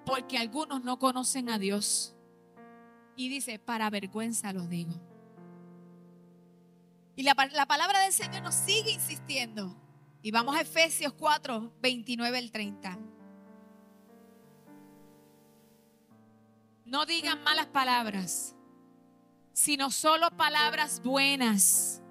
porque 0.04 0.38
algunos 0.38 0.84
no 0.84 0.98
conocen 0.98 1.48
a 1.48 1.58
Dios. 1.58 2.14
Y 3.16 3.28
dice, 3.28 3.58
para 3.58 3.88
vergüenza 3.88 4.52
los 4.52 4.68
digo. 4.68 4.92
Y 7.16 7.22
la, 7.22 7.34
la, 7.52 7.66
palabra 7.66 8.00
del 8.02 8.12
Señor 8.12 8.42
nos 8.42 8.54
sigue 8.54 8.90
insistiendo. 8.90 9.74
Y 10.20 10.30
vamos 10.30 10.54
a 10.54 10.60
Efesios 10.60 11.14
4, 11.14 11.72
29 11.80 12.38
al 12.38 12.50
30. 12.50 12.98
No 16.84 17.06
digan 17.06 17.42
malas 17.42 17.66
palabras, 17.66 18.54
sino 19.54 19.90
solo 19.90 20.30
palabras 20.36 21.02
buenas 21.02 22.02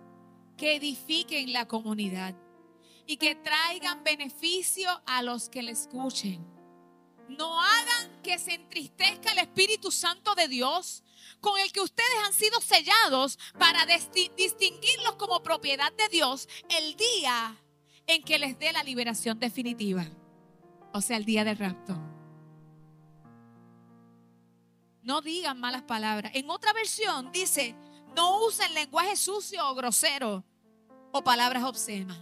que 0.57 0.75
edifiquen 0.75 1.53
la 1.53 1.67
comunidad 1.67 2.35
y 3.05 3.17
que 3.17 3.35
traigan 3.35 4.03
beneficio 4.03 4.89
a 5.05 5.21
los 5.21 5.49
que 5.49 5.61
le 5.61 5.71
escuchen. 5.71 6.45
No 7.27 7.61
hagan 7.61 8.21
que 8.21 8.37
se 8.37 8.53
entristezca 8.53 9.31
el 9.31 9.39
Espíritu 9.39 9.91
Santo 9.91 10.35
de 10.35 10.47
Dios 10.47 11.03
con 11.41 11.59
el 11.59 11.71
que 11.71 11.81
ustedes 11.81 12.17
han 12.25 12.33
sido 12.33 12.61
sellados 12.61 13.37
para 13.57 13.85
distinguirlos 14.35 15.15
como 15.17 15.43
propiedad 15.43 15.91
de 15.93 16.07
Dios 16.09 16.47
el 16.69 16.95
día 16.95 17.57
en 18.07 18.23
que 18.23 18.37
les 18.37 18.57
dé 18.59 18.71
la 18.71 18.83
liberación 18.83 19.39
definitiva. 19.39 20.05
O 20.93 21.01
sea, 21.01 21.17
el 21.17 21.25
día 21.25 21.43
del 21.43 21.57
rapto. 21.57 21.99
No 25.01 25.21
digan 25.21 25.59
malas 25.59 25.83
palabras. 25.83 26.31
En 26.35 26.49
otra 26.49 26.73
versión 26.73 27.31
dice, 27.31 27.75
no 28.15 28.45
usen 28.45 28.73
lenguaje 28.73 29.15
sucio 29.15 29.67
o 29.69 29.75
grosero 29.75 30.43
o 31.11 31.23
palabras 31.23 31.63
obscenas. 31.63 32.17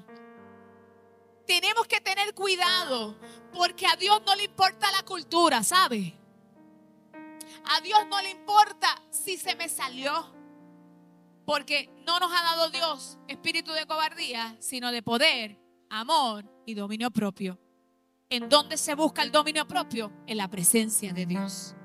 Tenemos 1.45 1.87
que 1.87 1.99
tener 1.99 2.33
cuidado 2.33 3.17
porque 3.53 3.85
a 3.85 3.95
Dios 3.95 4.21
no 4.25 4.35
le 4.35 4.45
importa 4.45 4.91
la 4.91 5.03
cultura, 5.03 5.63
¿sabe? 5.63 6.17
A 7.65 7.81
Dios 7.81 7.99
no 8.09 8.21
le 8.21 8.31
importa 8.31 9.01
si 9.09 9.37
se 9.37 9.55
me 9.55 9.69
salió. 9.69 10.33
Porque 11.45 11.89
no 12.05 12.19
nos 12.19 12.31
ha 12.31 12.41
dado 12.41 12.69
Dios 12.69 13.17
espíritu 13.27 13.73
de 13.73 13.85
cobardía, 13.85 14.55
sino 14.59 14.91
de 14.91 15.03
poder, 15.03 15.59
amor 15.89 16.45
y 16.65 16.73
dominio 16.73 17.11
propio. 17.11 17.59
¿En 18.29 18.47
dónde 18.47 18.77
se 18.77 18.95
busca 18.95 19.21
el 19.23 19.31
dominio 19.31 19.67
propio? 19.67 20.11
En 20.25 20.37
la 20.37 20.47
presencia 20.47 21.11
de 21.11 21.25
Dios. 21.25 21.75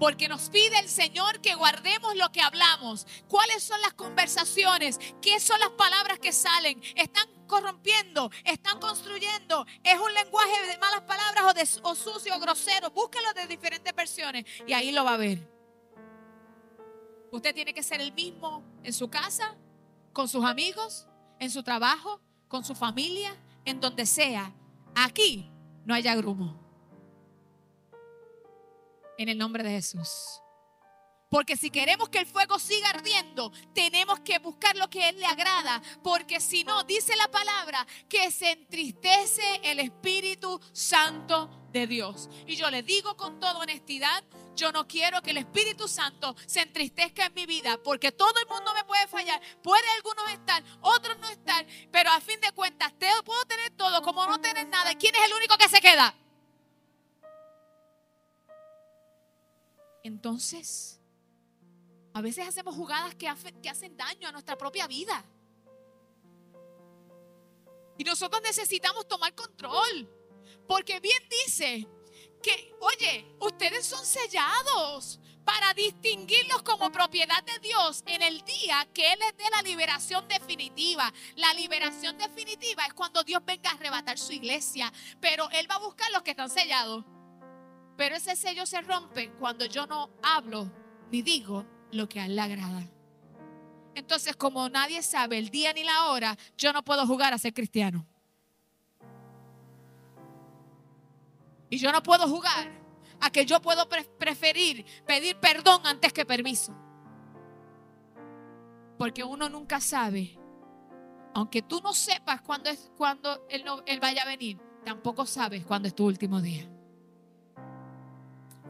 Porque 0.00 0.28
nos 0.28 0.48
pide 0.48 0.78
el 0.78 0.88
Señor 0.88 1.42
que 1.42 1.54
guardemos 1.54 2.16
lo 2.16 2.32
que 2.32 2.40
hablamos. 2.40 3.06
¿Cuáles 3.28 3.62
son 3.62 3.78
las 3.82 3.92
conversaciones? 3.92 4.98
¿Qué 5.20 5.38
son 5.38 5.60
las 5.60 5.68
palabras 5.70 6.18
que 6.18 6.32
salen? 6.32 6.82
¿Están 6.96 7.28
corrompiendo? 7.46 8.30
¿Están 8.46 8.80
construyendo? 8.80 9.66
¿Es 9.84 10.00
un 10.00 10.14
lenguaje 10.14 10.68
de 10.68 10.78
malas 10.78 11.02
palabras 11.02 11.78
o, 11.82 11.94
sucio 11.94 12.34
o 12.34 12.40
grosero? 12.40 12.90
Búsquelo 12.90 13.30
de 13.34 13.46
diferentes 13.46 13.94
versiones 13.94 14.46
y 14.66 14.72
ahí 14.72 14.90
lo 14.90 15.04
va 15.04 15.14
a 15.14 15.18
ver. 15.18 15.46
Usted 17.30 17.54
tiene 17.54 17.74
que 17.74 17.82
ser 17.82 18.00
el 18.00 18.14
mismo 18.14 18.64
en 18.82 18.94
su 18.94 19.10
casa, 19.10 19.54
con 20.14 20.28
sus 20.28 20.46
amigos, 20.46 21.08
en 21.38 21.50
su 21.50 21.62
trabajo, 21.62 22.22
con 22.48 22.64
su 22.64 22.74
familia, 22.74 23.36
en 23.66 23.80
donde 23.80 24.06
sea. 24.06 24.50
Aquí 24.94 25.52
no 25.84 25.92
haya 25.92 26.14
grumo 26.14 26.69
en 29.20 29.28
el 29.28 29.36
nombre 29.36 29.62
de 29.62 29.70
Jesús. 29.70 30.08
Porque 31.28 31.54
si 31.54 31.70
queremos 31.70 32.08
que 32.08 32.18
el 32.20 32.26
fuego 32.26 32.58
siga 32.58 32.88
ardiendo, 32.88 33.52
tenemos 33.74 34.18
que 34.20 34.38
buscar 34.38 34.74
lo 34.76 34.88
que 34.88 35.10
Él 35.10 35.20
le 35.20 35.26
agrada. 35.26 35.80
Porque 36.02 36.40
si 36.40 36.64
no, 36.64 36.84
dice 36.84 37.14
la 37.16 37.30
palabra, 37.30 37.86
que 38.08 38.30
se 38.30 38.50
entristece 38.50 39.60
el 39.62 39.78
Espíritu 39.78 40.58
Santo 40.72 41.68
de 41.70 41.86
Dios. 41.86 42.30
Y 42.46 42.56
yo 42.56 42.70
le 42.70 42.82
digo 42.82 43.14
con 43.14 43.38
toda 43.38 43.58
honestidad, 43.58 44.24
yo 44.56 44.72
no 44.72 44.88
quiero 44.88 45.20
que 45.20 45.32
el 45.32 45.36
Espíritu 45.36 45.86
Santo 45.86 46.34
se 46.46 46.62
entristezca 46.62 47.26
en 47.26 47.34
mi 47.34 47.44
vida. 47.44 47.78
Porque 47.84 48.12
todo 48.12 48.34
el 48.40 48.48
mundo 48.48 48.72
me 48.72 48.84
puede 48.84 49.06
fallar. 49.06 49.40
Puede 49.62 49.88
algunos 49.96 50.30
estar, 50.32 50.64
otros 50.80 51.18
no 51.18 51.28
estar. 51.28 51.66
Pero 51.92 52.10
a 52.10 52.20
fin 52.22 52.40
de 52.40 52.52
cuentas, 52.52 52.90
puedo 53.24 53.44
tener 53.44 53.70
todo 53.76 54.00
como 54.00 54.26
no 54.26 54.40
tener 54.40 54.66
nada. 54.68 54.94
¿Quién 54.94 55.14
es 55.14 55.26
el 55.26 55.34
único 55.34 55.58
que 55.58 55.68
se 55.68 55.82
queda? 55.82 56.16
Entonces, 60.02 61.00
a 62.12 62.20
veces 62.20 62.48
hacemos 62.48 62.74
jugadas 62.74 63.14
que, 63.14 63.28
hacen 63.28 63.96
daño 63.96 64.28
a 64.28 64.32
nuestra 64.32 64.56
propia 64.56 64.86
vida. 64.86 65.24
Y 67.98 68.04
nosotros 68.04 68.40
necesitamos 68.42 69.06
tomar 69.06 69.34
control. 69.34 70.08
Porque 70.66 71.00
bien 71.00 71.22
dice 71.46 71.86
que, 72.42 72.74
oye, 72.80 73.26
ustedes 73.40 73.86
son 73.86 74.04
sellados 74.04 75.20
para 75.44 75.72
distinguirlos 75.74 76.62
como 76.62 76.90
propiedad 76.90 77.42
de 77.44 77.58
Dios 77.60 78.02
en 78.06 78.22
el 78.22 78.40
día 78.42 78.86
que 78.92 79.12
Él 79.12 79.18
les 79.18 79.36
dé 79.36 79.44
la 79.50 79.62
liberación 79.62 80.26
definitiva. 80.28 81.12
La 81.36 81.52
liberación 81.54 82.16
definitiva 82.18 82.86
es 82.86 82.94
cuando 82.94 83.22
Dios 83.22 83.44
venga 83.44 83.70
a 83.70 83.74
arrebatar 83.74 84.18
su 84.18 84.32
iglesia, 84.32 84.92
pero 85.20 85.50
Él 85.50 85.70
va 85.70 85.76
a 85.76 85.80
buscar 85.80 86.10
los 86.12 86.22
que 86.22 86.30
están 86.30 86.50
sellados. 86.50 87.04
Pero 88.00 88.16
ese 88.16 88.34
sello 88.34 88.64
se 88.64 88.80
rompe 88.80 89.30
cuando 89.32 89.66
yo 89.66 89.86
no 89.86 90.08
hablo 90.22 90.72
ni 91.12 91.20
digo 91.20 91.66
lo 91.92 92.08
que 92.08 92.18
a 92.18 92.24
Él 92.24 92.34
le 92.34 92.40
agrada. 92.40 92.82
Entonces, 93.94 94.34
como 94.36 94.70
nadie 94.70 95.02
sabe 95.02 95.36
el 95.36 95.50
día 95.50 95.74
ni 95.74 95.84
la 95.84 96.06
hora, 96.06 96.34
yo 96.56 96.72
no 96.72 96.82
puedo 96.82 97.06
jugar 97.06 97.34
a 97.34 97.38
ser 97.38 97.52
cristiano. 97.52 98.06
Y 101.68 101.76
yo 101.76 101.92
no 101.92 102.02
puedo 102.02 102.26
jugar 102.26 102.72
a 103.20 103.28
que 103.28 103.44
yo 103.44 103.60
puedo 103.60 103.86
preferir 103.86 104.86
pedir 105.06 105.36
perdón 105.36 105.82
antes 105.84 106.10
que 106.14 106.24
permiso. 106.24 106.74
Porque 108.96 109.24
uno 109.24 109.50
nunca 109.50 109.78
sabe, 109.78 110.38
aunque 111.34 111.60
tú 111.60 111.82
no 111.82 111.92
sepas 111.92 112.40
cuándo, 112.40 112.70
es, 112.70 112.90
cuando 112.96 113.46
él, 113.50 113.62
él 113.84 114.00
vaya 114.00 114.22
a 114.22 114.26
venir, 114.26 114.58
tampoco 114.86 115.26
sabes 115.26 115.66
cuándo 115.66 115.86
es 115.86 115.94
tu 115.94 116.06
último 116.06 116.40
día. 116.40 116.66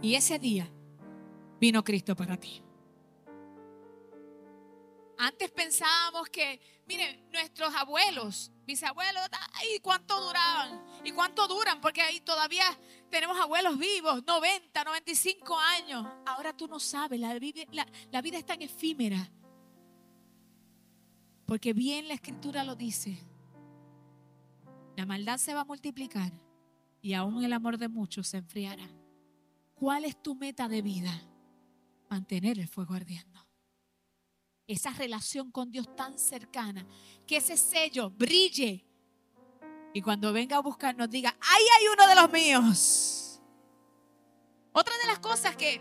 Y 0.02 0.14
ese 0.14 0.38
día 0.38 0.69
vino 1.61 1.85
Cristo 1.85 2.16
para 2.16 2.38
ti. 2.38 2.62
Antes 5.19 5.50
pensábamos 5.50 6.30
que, 6.30 6.59
miren, 6.87 7.30
nuestros 7.30 7.75
abuelos, 7.75 8.50
mis 8.66 8.83
abuelos, 8.83 9.23
ay, 9.52 9.78
¿cuánto 9.83 10.19
duraban? 10.19 10.83
¿Y 11.04 11.12
cuánto 11.12 11.47
duran? 11.47 11.78
Porque 11.83 12.00
ahí 12.00 12.21
todavía 12.21 12.64
tenemos 13.11 13.38
abuelos 13.38 13.78
vivos, 13.78 14.25
90, 14.26 14.83
95 14.83 15.59
años. 15.59 16.07
Ahora 16.25 16.57
tú 16.57 16.66
no 16.66 16.80
sabes, 16.80 17.21
la, 17.21 17.38
la, 17.73 17.87
la 18.11 18.23
vida 18.23 18.38
es 18.38 18.47
tan 18.47 18.62
efímera. 18.62 19.30
Porque 21.45 21.75
bien 21.75 22.09
la 22.09 22.14
escritura 22.14 22.64
lo 22.64 22.75
dice. 22.75 23.19
La 24.97 25.04
maldad 25.04 25.37
se 25.37 25.52
va 25.52 25.61
a 25.61 25.64
multiplicar 25.64 26.33
y 27.02 27.12
aún 27.12 27.45
el 27.45 27.52
amor 27.52 27.76
de 27.76 27.88
muchos 27.88 28.28
se 28.28 28.38
enfriará. 28.38 28.88
¿Cuál 29.81 30.05
es 30.05 30.23
tu 30.23 30.37
meta 30.37 30.69
de 30.69 30.83
vida? 30.83 31.11
Mantener 32.09 32.59
el 32.59 32.69
fuego 32.69 32.95
ardiendo 32.95 33.31
esa 34.71 34.91
relación 34.91 35.51
con 35.51 35.73
Dios 35.73 35.97
tan 35.97 36.17
cercana, 36.17 36.87
que 37.27 37.39
ese 37.39 37.57
sello 37.57 38.09
brille 38.09 38.87
y 39.93 40.01
cuando 40.01 40.33
venga 40.33 40.59
a 40.59 40.61
buscar 40.61 40.97
nos 40.97 41.11
diga, 41.11 41.37
ahí 41.41 41.65
hay 41.77 41.89
uno 41.89 42.07
de 42.07 42.15
los 42.15 42.31
míos. 42.31 43.41
Otra 44.73 44.97
de 44.99 45.07
las 45.07 45.19
cosas 45.19 45.57
que 45.57 45.81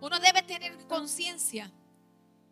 uno 0.00 0.20
debe 0.20 0.42
tener 0.42 0.86
conciencia, 0.86 1.72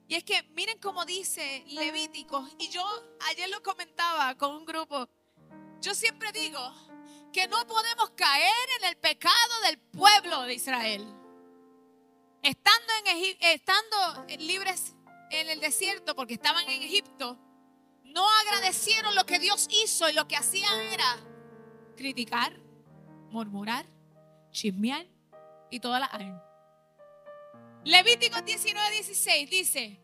y 0.08 0.16
es 0.16 0.24
que 0.24 0.42
miren 0.56 0.78
cómo 0.80 1.04
dice 1.04 1.64
Levítico, 1.68 2.48
y 2.58 2.68
yo 2.68 2.84
ayer 3.30 3.48
lo 3.50 3.62
comentaba 3.62 4.34
con 4.36 4.56
un 4.56 4.64
grupo, 4.64 5.08
yo 5.80 5.94
siempre 5.94 6.32
digo 6.32 6.58
que 7.34 7.48
no 7.48 7.66
podemos 7.66 8.10
caer 8.10 8.54
en 8.78 8.88
el 8.88 8.96
pecado 8.96 9.60
del 9.64 9.76
pueblo 9.76 10.42
de 10.42 10.54
Israel. 10.54 11.04
Estando, 12.42 12.92
en 13.06 13.36
estando 13.40 14.26
libres 14.38 14.94
en 15.30 15.48
el 15.48 15.58
desierto 15.58 16.14
porque 16.14 16.34
estaban 16.34 16.64
en 16.68 16.82
Egipto, 16.82 17.36
no 18.04 18.24
agradecieron 18.40 19.16
lo 19.16 19.26
que 19.26 19.40
Dios 19.40 19.66
hizo 19.68 20.08
y 20.08 20.12
lo 20.12 20.28
que 20.28 20.36
hacían 20.36 20.78
era 20.92 21.16
criticar, 21.96 22.56
murmurar, 23.30 23.84
chismear 24.52 25.04
y 25.70 25.80
toda 25.80 25.98
la... 25.98 26.10
Levítico 27.84 28.40
19, 28.42 28.90
16 28.92 29.50
dice, 29.50 30.00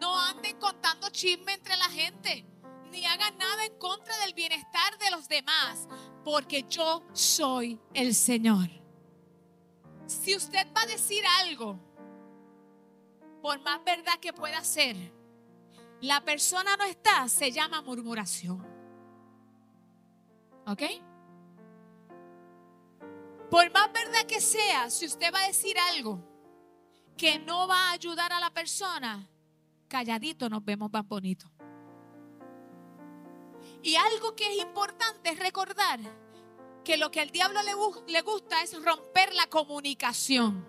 no 0.00 0.20
anden 0.20 0.58
contando 0.58 1.10
chisme 1.10 1.52
entre 1.52 1.76
la 1.76 1.88
gente, 1.90 2.44
ni 2.90 3.06
hagan 3.06 3.38
nada 3.38 3.64
en 3.64 3.78
contra 3.78 4.18
del 4.18 4.34
bienestar 4.34 4.98
de 4.98 5.10
los 5.12 5.28
demás, 5.28 5.86
porque 6.26 6.64
yo 6.68 7.04
soy 7.12 7.78
el 7.94 8.12
Señor. 8.12 8.68
Si 10.06 10.34
usted 10.34 10.66
va 10.76 10.82
a 10.82 10.86
decir 10.86 11.22
algo 11.38 11.78
por 13.40 13.60
más 13.60 13.84
verdad 13.84 14.18
que 14.20 14.32
pueda 14.32 14.64
ser, 14.64 14.96
la 16.00 16.24
persona 16.24 16.76
no 16.76 16.82
está, 16.82 17.28
se 17.28 17.52
llama 17.52 17.80
murmuración. 17.80 18.60
¿Ok? 20.66 20.82
Por 23.48 23.72
más 23.72 23.92
verdad 23.92 24.26
que 24.26 24.40
sea, 24.40 24.90
si 24.90 25.06
usted 25.06 25.32
va 25.32 25.44
a 25.44 25.46
decir 25.46 25.76
algo 25.94 26.18
que 27.16 27.38
no 27.38 27.68
va 27.68 27.90
a 27.90 27.92
ayudar 27.92 28.32
a 28.32 28.40
la 28.40 28.50
persona, 28.50 29.30
calladito 29.86 30.48
nos 30.48 30.64
vemos 30.64 30.90
más 30.90 31.06
bonito. 31.06 31.55
Y 33.86 33.94
algo 33.94 34.34
que 34.34 34.50
es 34.50 34.58
importante 34.64 35.30
es 35.30 35.38
recordar 35.38 36.00
que 36.84 36.96
lo 36.96 37.12
que 37.12 37.20
al 37.20 37.30
diablo 37.30 37.60
le, 37.62 37.70
le 38.12 38.20
gusta 38.22 38.60
es 38.60 38.74
romper 38.82 39.32
la 39.32 39.46
comunicación. 39.46 40.66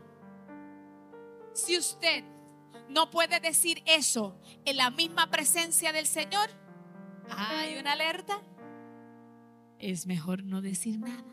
Si 1.52 1.80
usted 1.80 2.24
no 2.90 3.10
puede 3.10 3.40
decir 3.40 3.82
eso 3.88 4.40
en 4.66 4.78
la 4.78 4.92
misma 4.92 5.32
presencia 5.32 5.92
del 5.92 6.06
Señor, 6.06 6.48
hay 7.28 7.80
una 7.80 7.94
alerta. 7.94 8.40
Es 9.80 10.06
mejor 10.06 10.44
no 10.44 10.62
decir 10.62 11.00
nada. 11.00 11.26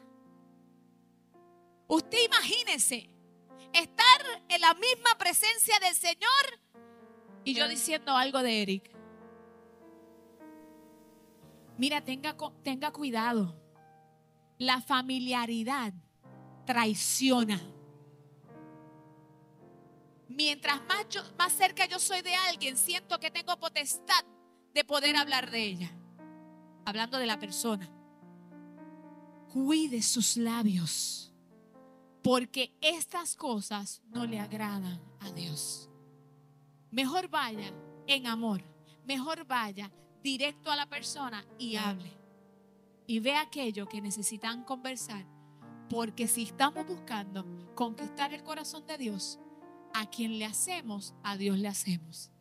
Usted 1.87 2.19
imagínese 2.25 3.11
estar 3.75 4.43
en 4.49 4.61
la 4.63 4.73
misma 4.73 5.19
presencia 5.19 5.79
del 5.81 5.95
Señor 5.95 6.61
y 7.45 7.53
yo 7.53 7.69
diciendo 7.69 8.17
algo 8.17 8.43
de 8.43 8.63
Eric. 8.63 8.94
Mira, 11.77 12.05
tenga, 12.05 12.37
tenga 12.63 12.93
cuidado. 12.93 13.61
La 14.59 14.81
familiaridad 14.81 15.93
traiciona. 16.65 17.61
Mientras 20.29 20.81
más, 20.87 21.07
más 21.39 21.53
cerca 21.53 21.87
yo 21.87 21.99
soy 21.99 22.23
de 22.23 22.35
alguien, 22.35 22.77
siento 22.77 23.19
que 23.19 23.31
tengo 23.31 23.57
potestad 23.59 24.25
de 24.73 24.85
poder 24.85 25.17
hablar 25.17 25.51
de 25.51 25.63
ella. 25.63 25.91
Hablando 26.85 27.19
de 27.19 27.27
la 27.27 27.39
persona. 27.39 27.91
Cuide 29.53 30.03
sus 30.03 30.37
labios, 30.37 31.33
porque 32.23 32.77
estas 32.81 33.37
cosas 33.37 34.03
no 34.07 34.27
le 34.27 34.41
agradan 34.41 35.01
a 35.21 35.31
Dios. 35.31 35.89
Mejor 36.91 37.29
vaya 37.29 37.73
en 38.09 38.27
amor, 38.27 38.65
mejor 39.05 39.47
vaya 39.47 39.93
directo 40.25 40.73
a 40.73 40.77
la 40.77 40.87
persona 40.87 41.45
y 41.59 41.77
hable. 41.77 42.11
Y 43.07 43.21
ve 43.21 43.37
aquello 43.37 43.87
que 43.87 44.01
necesitan 44.01 44.65
conversar, 44.65 45.27
porque 45.91 46.27
si 46.27 46.45
estamos 46.45 46.87
buscando 46.87 47.45
conquistar 47.75 48.33
el 48.33 48.43
corazón 48.43 48.87
de 48.87 48.97
Dios, 48.97 49.39
a 49.93 50.09
quien 50.09 50.39
le 50.39 50.47
hacemos, 50.47 51.15
a 51.23 51.37
Dios 51.37 51.59
le 51.59 51.69
hacemos. 51.69 52.33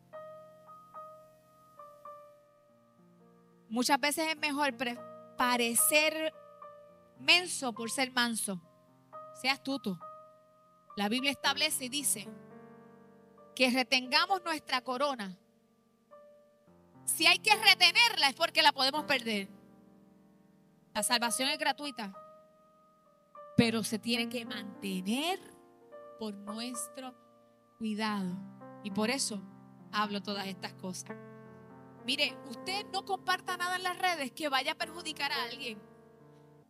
Muchas 3.68 4.00
veces 4.00 4.28
es 4.28 4.38
mejor 4.38 4.74
parecer 5.36 6.32
menso 7.20 7.74
por 7.74 7.90
ser 7.90 8.10
manso. 8.12 8.60
Sea 9.42 9.52
astuto. 9.52 9.98
La 10.96 11.08
Biblia 11.10 11.32
establece 11.32 11.84
y 11.84 11.88
dice 11.90 12.28
que 13.54 13.70
retengamos 13.70 14.42
nuestra 14.42 14.80
corona. 14.80 15.38
Si 17.04 17.26
hay 17.26 17.38
que 17.38 17.54
retenerla 17.54 18.28
es 18.28 18.34
porque 18.34 18.62
la 18.62 18.72
podemos 18.72 19.04
perder. 19.04 19.48
La 20.94 21.02
salvación 21.02 21.48
es 21.48 21.58
gratuita, 21.58 22.14
pero 23.56 23.82
se 23.82 23.98
tiene 23.98 24.28
que 24.28 24.44
mantener 24.44 25.40
por 26.18 26.34
nuestro 26.34 27.14
cuidado. 27.78 28.36
Y 28.82 28.90
por 28.90 29.10
eso 29.10 29.42
hablo 29.92 30.22
todas 30.22 30.46
estas 30.46 30.72
cosas. 30.74 31.16
Mire, 32.04 32.36
usted 32.48 32.86
no 32.92 33.04
comparta 33.04 33.56
nada 33.56 33.76
en 33.76 33.82
las 33.82 33.98
redes 33.98 34.30
que 34.32 34.48
vaya 34.48 34.72
a 34.72 34.76
perjudicar 34.76 35.32
a 35.32 35.44
alguien. 35.44 35.80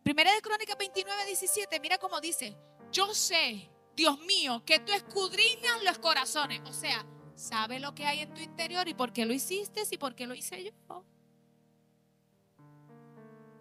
Primera 0.02 0.32
de 0.32 0.40
Crónica 0.40 0.74
29, 0.76 1.26
17, 1.26 1.80
mira 1.80 1.98
cómo 1.98 2.20
dice, 2.20 2.56
yo 2.92 3.12
sé, 3.14 3.70
Dios 3.96 4.20
mío, 4.20 4.62
que 4.64 4.78
tú 4.78 4.92
escudriñas 4.92 5.82
los 5.82 5.98
corazones. 5.98 6.60
O 6.66 6.72
sea, 6.72 7.04
sabe 7.44 7.78
lo 7.78 7.94
que 7.94 8.06
hay 8.06 8.20
en 8.20 8.32
tu 8.32 8.40
interior 8.40 8.88
y 8.88 8.94
por 8.94 9.12
qué 9.12 9.26
lo 9.26 9.34
hiciste 9.34 9.82
y 9.90 9.98
por 9.98 10.14
qué 10.14 10.26
lo 10.26 10.34
hice 10.34 10.64
yo. 10.64 11.04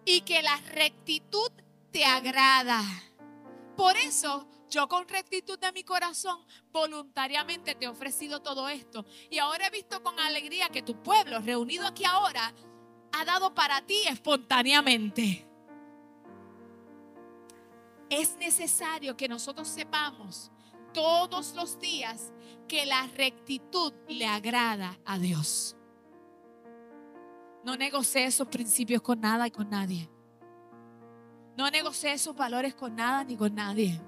Y 0.06 0.22
que 0.22 0.42
la 0.42 0.56
rectitud 0.72 1.50
te 1.90 2.04
agrada. 2.04 2.82
Por 3.76 3.96
eso 3.96 4.48
yo 4.70 4.88
con 4.88 5.06
rectitud 5.06 5.58
de 5.58 5.72
mi 5.72 5.84
corazón 5.84 6.44
voluntariamente 6.72 7.74
te 7.74 7.84
he 7.84 7.88
ofrecido 7.88 8.40
todo 8.40 8.68
esto. 8.68 9.04
Y 9.30 9.38
ahora 9.38 9.66
he 9.66 9.70
visto 9.70 10.02
con 10.02 10.18
alegría 10.18 10.68
que 10.68 10.82
tu 10.82 11.02
pueblo, 11.02 11.40
reunido 11.40 11.86
aquí 11.86 12.04
ahora, 12.04 12.52
ha 13.12 13.24
dado 13.24 13.54
para 13.54 13.84
ti 13.86 14.00
espontáneamente. 14.08 15.46
Es 18.10 18.36
necesario 18.36 19.16
que 19.16 19.28
nosotros 19.28 19.68
sepamos 19.68 20.50
todos 20.94 21.54
los 21.54 21.78
días 21.78 22.32
que 22.66 22.86
la 22.86 23.06
rectitud 23.08 23.92
le 24.08 24.26
agrada 24.26 24.98
a 25.04 25.18
Dios. 25.18 25.76
No 27.64 27.76
negocie 27.76 28.24
esos 28.24 28.48
principios 28.48 29.02
con 29.02 29.20
nada 29.20 29.46
y 29.46 29.50
con 29.50 29.68
nadie. 29.68 30.08
No 31.56 31.70
negocie 31.70 32.12
esos 32.12 32.34
valores 32.34 32.74
con 32.74 32.96
nada 32.96 33.24
ni 33.24 33.36
con 33.36 33.54
nadie. 33.54 34.00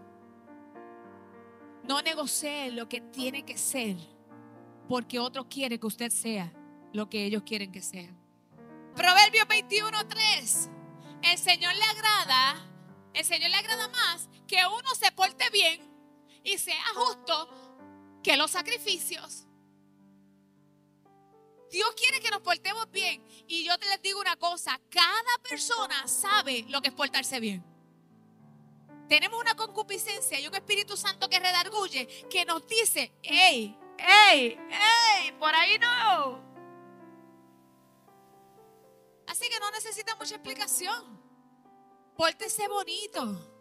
No 1.85 2.01
negocie 2.01 2.71
lo 2.73 2.89
que 2.89 3.01
tiene 3.01 3.45
que 3.45 3.59
ser 3.59 3.97
porque 4.89 5.19
otro 5.19 5.49
quiere 5.49 5.79
que 5.79 5.87
usted 5.87 6.11
sea 6.11 6.53
lo 6.93 7.09
que 7.09 7.25
ellos 7.25 7.43
quieren 7.45 7.73
que 7.73 7.83
sea. 7.83 8.11
Proverbios 8.95 9.47
21:3. 9.49 10.71
El 11.23 11.39
Señor 11.39 11.75
le 11.75 11.85
agrada, 11.85 12.57
el 13.13 13.25
Señor 13.25 13.51
le 13.51 13.57
agrada 13.57 13.89
más 13.89 14.29
que 14.47 14.59
uno 14.67 14.95
se 14.95 15.11
porte 15.13 15.49
bien 15.51 15.96
y 16.47 16.59
sea 16.59 16.85
justo 16.95 17.49
que 18.23 18.37
los 18.37 18.51
sacrificios. 18.51 19.47
Dios 21.71 21.93
quiere 21.97 22.21
que 22.21 22.31
nos 22.31 22.41
portemos 22.41 22.89
bien. 22.91 23.23
Y 23.49 23.65
yo 23.65 23.77
te 23.79 23.87
les 23.87 24.01
digo 24.01 24.21
una 24.21 24.37
cosa, 24.37 24.81
cada 24.89 25.39
persona 25.43 26.07
sabe 26.07 26.65
lo 26.69 26.81
que 26.81 26.89
es 26.89 26.95
portarse 26.95 27.41
bien. 27.41 27.65
Tenemos 29.09 29.41
una 29.41 29.55
concupiscencia 29.55 30.39
y 30.39 30.47
un 30.47 30.55
Espíritu 30.55 30.97
Santo 30.97 31.29
que 31.29 31.39
redarguye, 31.39 32.07
que 32.31 32.45
nos 32.45 32.67
dice, 32.67 33.13
hey, 33.23 33.77
hey, 33.99 34.59
hey, 34.71 35.33
por 35.39 35.55
ahí 35.55 35.79
no. 35.79 36.45
Así 39.27 39.49
que 39.49 39.59
no 39.59 39.71
necesita 39.73 40.15
mucha 40.15 40.37
explicación. 40.37 41.21
Pórtese 42.17 42.69
bonito. 42.69 43.56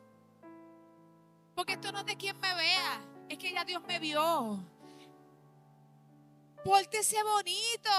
Porque 1.56 1.74
esto 1.74 1.92
no 1.92 2.00
es 2.00 2.06
de 2.06 2.18
quien 2.18 2.38
me 2.40 2.54
vea, 2.54 3.02
es 3.30 3.38
que 3.38 3.52
ya 3.52 3.64
Dios 3.64 3.82
me 3.88 3.98
vio. 3.98 4.60
Pórtese 6.64 7.24
bonito. 7.24 7.90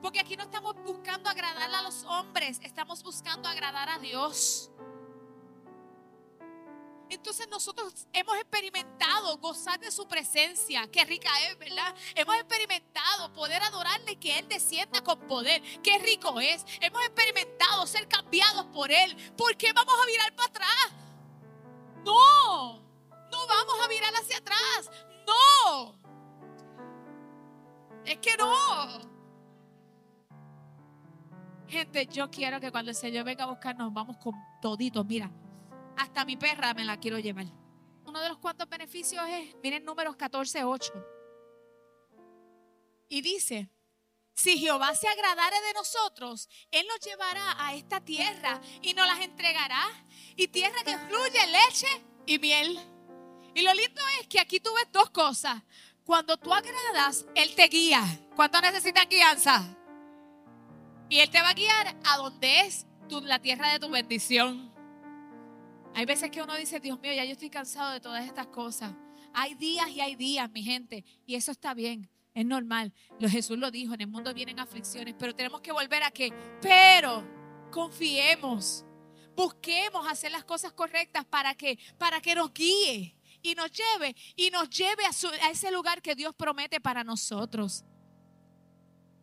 Porque 0.00 0.20
aquí 0.20 0.36
no 0.36 0.44
estamos 0.44 0.74
buscando 0.82 1.28
agradar 1.28 1.72
a 1.74 1.82
los 1.82 2.04
hombres, 2.04 2.58
estamos 2.62 3.02
buscando 3.02 3.46
agradar 3.48 3.90
a 3.90 3.98
Dios. 3.98 4.70
Entonces 7.10 7.48
nosotros 7.48 8.06
hemos 8.12 8.36
experimentado 8.36 9.36
gozar 9.38 9.78
de 9.80 9.90
su 9.90 10.06
presencia. 10.06 10.88
Qué 10.90 11.04
rica 11.04 11.28
es, 11.48 11.58
¿verdad? 11.58 11.94
Hemos 12.14 12.36
experimentado 12.36 13.32
poder 13.34 13.62
adorarle 13.64 14.16
que 14.16 14.38
Él 14.38 14.48
descienda 14.48 15.02
con 15.02 15.18
poder. 15.26 15.60
Qué 15.82 15.98
rico 15.98 16.40
es. 16.40 16.64
Hemos 16.80 17.02
experimentado 17.02 17.86
ser 17.86 18.08
cambiados 18.08 18.64
por 18.66 18.92
Él. 18.92 19.14
¿Por 19.36 19.56
qué 19.56 19.72
vamos 19.72 19.94
a 20.00 20.06
mirar 20.06 20.34
para 20.36 20.48
atrás? 20.48 21.09
No, 22.04 22.80
no 22.80 23.46
vamos 23.48 23.80
a 23.84 23.88
mirar 23.88 24.12
hacia 24.14 24.38
atrás. 24.38 24.90
No. 25.26 25.94
Es 28.04 28.18
que 28.18 28.36
no. 28.36 29.10
Gente, 31.68 32.06
yo 32.06 32.30
quiero 32.30 32.58
que 32.58 32.72
cuando 32.72 32.90
el 32.90 32.96
Señor 32.96 33.24
venga 33.24 33.44
a 33.44 33.48
buscarnos, 33.48 33.92
vamos 33.92 34.16
con 34.16 34.34
toditos. 34.60 35.06
Mira, 35.06 35.30
hasta 35.96 36.24
mi 36.24 36.36
perra 36.36 36.74
me 36.74 36.84
la 36.84 36.98
quiero 36.98 37.18
llevar. 37.18 37.46
Uno 38.04 38.20
de 38.20 38.28
los 38.28 38.38
cuantos 38.38 38.68
beneficios 38.68 39.22
es, 39.28 39.54
miren 39.62 39.84
números 39.84 40.16
14, 40.16 40.64
8. 40.64 40.92
Y 43.08 43.22
dice, 43.22 43.70
si 44.40 44.58
Jehová 44.58 44.94
se 44.94 45.06
agradare 45.06 45.60
de 45.60 45.74
nosotros, 45.74 46.48
Él 46.70 46.86
nos 46.88 47.00
llevará 47.00 47.62
a 47.62 47.74
esta 47.74 48.00
tierra 48.00 48.58
y 48.80 48.94
nos 48.94 49.06
las 49.06 49.20
entregará. 49.20 49.86
Y 50.34 50.48
tierra 50.48 50.82
que 50.82 50.96
fluye 50.96 51.46
leche 51.46 51.88
y 52.24 52.38
miel. 52.38 52.80
Y 53.54 53.60
lo 53.60 53.74
lindo 53.74 54.00
es 54.18 54.26
que 54.28 54.40
aquí 54.40 54.58
tú 54.58 54.72
ves 54.74 54.88
dos 54.92 55.10
cosas. 55.10 55.62
Cuando 56.04 56.38
tú 56.38 56.54
agradas, 56.54 57.26
Él 57.34 57.54
te 57.54 57.68
guía. 57.68 58.02
¿Cuánto 58.34 58.60
necesitas 58.62 59.06
guianza? 59.08 59.76
Y 61.10 61.18
Él 61.18 61.28
te 61.28 61.42
va 61.42 61.50
a 61.50 61.54
guiar 61.54 61.94
a 62.04 62.16
donde 62.16 62.60
es 62.60 62.86
la 63.22 63.40
tierra 63.40 63.70
de 63.72 63.78
tu 63.78 63.90
bendición. 63.90 64.72
Hay 65.94 66.06
veces 66.06 66.30
que 66.30 66.40
uno 66.40 66.56
dice, 66.56 66.80
Dios 66.80 66.98
mío, 67.00 67.12
ya 67.12 67.24
yo 67.24 67.32
estoy 67.32 67.50
cansado 67.50 67.90
de 67.92 68.00
todas 68.00 68.24
estas 68.24 68.46
cosas. 68.46 68.94
Hay 69.34 69.54
días 69.54 69.90
y 69.90 70.00
hay 70.00 70.14
días, 70.14 70.50
mi 70.50 70.62
gente, 70.62 71.04
y 71.26 71.34
eso 71.34 71.52
está 71.52 71.74
bien, 71.74 72.08
es 72.34 72.46
normal. 72.46 72.92
Lo 73.18 73.28
Jesús 73.28 73.58
lo 73.58 73.70
dijo, 73.70 73.94
en 73.94 74.02
el 74.02 74.06
mundo 74.06 74.32
vienen 74.32 74.58
aflicciones, 74.58 75.14
pero 75.18 75.34
tenemos 75.34 75.60
que 75.60 75.72
volver 75.72 76.02
a 76.02 76.10
que, 76.10 76.32
pero 76.60 77.24
confiemos, 77.70 78.84
busquemos 79.34 80.06
hacer 80.06 80.32
las 80.32 80.44
cosas 80.44 80.72
correctas 80.72 81.24
para 81.24 81.54
que, 81.54 81.78
para 81.98 82.20
que 82.20 82.34
nos 82.34 82.52
guíe 82.52 83.16
y 83.42 83.54
nos 83.54 83.70
lleve 83.72 84.14
y 84.36 84.50
nos 84.50 84.68
lleve 84.70 85.04
a, 85.04 85.46
a 85.46 85.50
ese 85.50 85.70
lugar 85.70 86.02
que 86.02 86.14
Dios 86.14 86.34
promete 86.34 86.80
para 86.80 87.04
nosotros. 87.04 87.84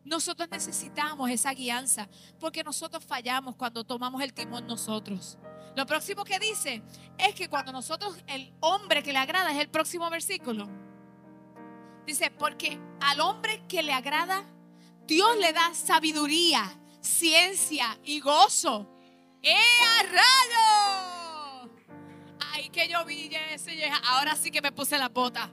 Nosotros 0.04 0.48
necesitamos 0.50 1.30
esa 1.30 1.52
guianza 1.52 2.08
porque 2.40 2.64
nosotros 2.64 3.04
fallamos 3.04 3.56
cuando 3.56 3.84
tomamos 3.84 4.22
el 4.22 4.32
timón 4.32 4.66
nosotros. 4.66 5.38
Lo 5.76 5.86
próximo 5.86 6.24
que 6.24 6.38
dice 6.38 6.82
es 7.18 7.34
que 7.34 7.48
cuando 7.48 7.72
nosotros, 7.72 8.16
el 8.26 8.52
hombre 8.60 9.02
que 9.02 9.12
le 9.12 9.18
agrada, 9.18 9.52
es 9.52 9.58
el 9.58 9.68
próximo 9.68 10.08
versículo. 10.10 10.66
Dice, 12.08 12.30
porque 12.30 12.80
al 13.02 13.20
hombre 13.20 13.62
que 13.68 13.82
le 13.82 13.92
agrada, 13.92 14.42
Dios 15.06 15.36
le 15.36 15.52
da 15.52 15.74
sabiduría, 15.74 16.64
ciencia 17.02 17.98
y 18.02 18.20
gozo. 18.20 18.88
¡Eh, 19.42 19.54
rayo! 20.04 21.70
Ay, 22.50 22.70
que 22.70 22.88
yo 22.88 23.04
vi 23.04 23.30
Ahora 24.06 24.34
sí 24.36 24.50
que 24.50 24.62
me 24.62 24.72
puse 24.72 24.96
la 24.96 25.10
bota. 25.10 25.50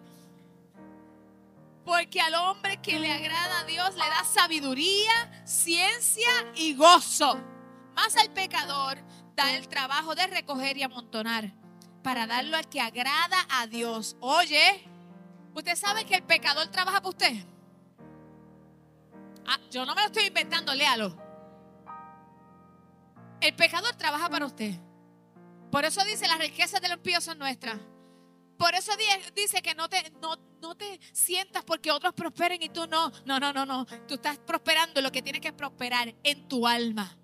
Porque 1.83 2.21
al 2.21 2.35
hombre 2.35 2.81
que 2.81 2.99
le 2.99 3.11
agrada 3.11 3.59
a 3.59 3.65
Dios 3.65 3.93
le 3.95 4.07
da 4.07 4.23
sabiduría, 4.23 5.43
ciencia 5.45 6.29
y 6.55 6.73
gozo. 6.73 7.37
Más 7.95 8.15
al 8.15 8.31
pecador 8.31 8.97
da 9.35 9.53
el 9.53 9.67
trabajo 9.67 10.15
de 10.15 10.25
recoger 10.27 10.77
y 10.77 10.83
amontonar 10.83 11.51
para 12.01 12.25
darlo 12.27 12.55
al 12.55 12.69
que 12.69 12.79
agrada 12.79 13.45
a 13.49 13.67
Dios. 13.67 14.15
Oye, 14.21 14.94
¿usted 15.55 15.75
sabe 15.75 16.05
que 16.05 16.15
el 16.15 16.23
pecador 16.23 16.67
trabaja 16.67 16.99
para 16.99 17.09
usted? 17.09 17.33
Ah, 19.47 19.59
yo 19.71 19.85
no 19.85 19.95
me 19.95 20.01
lo 20.01 20.07
estoy 20.07 20.25
inventando, 20.25 20.73
léalo. 20.73 21.15
El 23.41 23.55
pecador 23.55 23.95
trabaja 23.95 24.29
para 24.29 24.45
usted. 24.45 24.73
Por 25.71 25.85
eso 25.85 26.03
dice, 26.05 26.27
las 26.27 26.39
riquezas 26.39 26.81
de 26.81 26.87
los 26.87 26.97
impíos 26.97 27.23
son 27.23 27.37
nuestras. 27.37 27.79
Por 28.57 28.73
eso 28.73 28.93
dice 29.35 29.61
que 29.61 29.75
no 29.75 29.89
te, 29.89 30.11
no, 30.21 30.37
no 30.61 30.75
te 30.75 30.99
sientas 31.11 31.63
porque 31.63 31.91
otros 31.91 32.13
prosperen 32.13 32.61
y 32.61 32.69
tú 32.69 32.87
no. 32.87 33.11
No, 33.25 33.39
no, 33.39 33.51
no, 33.51 33.65
no. 33.65 33.85
Tú 34.07 34.15
estás 34.15 34.37
prosperando 34.37 35.01
lo 35.01 35.11
que 35.11 35.21
tienes 35.21 35.41
que 35.41 35.51
prosperar 35.51 36.15
en 36.23 36.47
tu 36.47 36.65
alma 36.65 37.17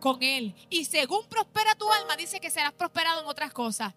con 0.00 0.22
Él. 0.22 0.54
Y 0.70 0.86
según 0.86 1.28
prospera 1.28 1.74
tu 1.74 1.90
alma, 1.90 2.16
dice 2.16 2.40
que 2.40 2.50
serás 2.50 2.72
prosperado 2.72 3.20
en 3.20 3.26
otras 3.26 3.52
cosas. 3.52 3.94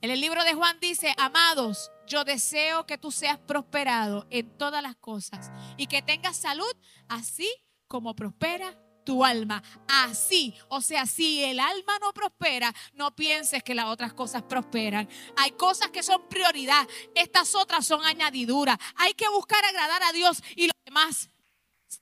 En 0.00 0.10
el 0.10 0.20
libro 0.20 0.42
de 0.42 0.54
Juan 0.54 0.78
dice, 0.80 1.14
amados, 1.18 1.90
yo 2.10 2.24
deseo 2.24 2.86
que 2.86 2.98
tú 2.98 3.12
seas 3.12 3.38
prosperado 3.38 4.26
en 4.30 4.50
todas 4.58 4.82
las 4.82 4.96
cosas 4.96 5.50
y 5.76 5.86
que 5.86 6.02
tengas 6.02 6.36
salud 6.36 6.72
así 7.08 7.48
como 7.86 8.16
prospera 8.16 8.76
tu 9.04 9.24
alma. 9.24 9.62
Así, 9.88 10.54
o 10.68 10.80
sea, 10.80 11.06
si 11.06 11.42
el 11.44 11.60
alma 11.60 11.98
no 12.00 12.12
prospera, 12.12 12.74
no 12.94 13.14
pienses 13.14 13.62
que 13.62 13.76
las 13.76 13.86
otras 13.86 14.12
cosas 14.12 14.42
prosperan. 14.42 15.08
Hay 15.36 15.52
cosas 15.52 15.90
que 15.90 16.02
son 16.02 16.28
prioridad, 16.28 16.86
estas 17.14 17.54
otras 17.54 17.86
son 17.86 18.04
añadiduras. 18.04 18.76
Hay 18.96 19.14
que 19.14 19.28
buscar 19.28 19.64
agradar 19.64 20.02
a 20.02 20.12
Dios 20.12 20.42
y 20.56 20.66
lo 20.66 20.72
demás 20.84 21.30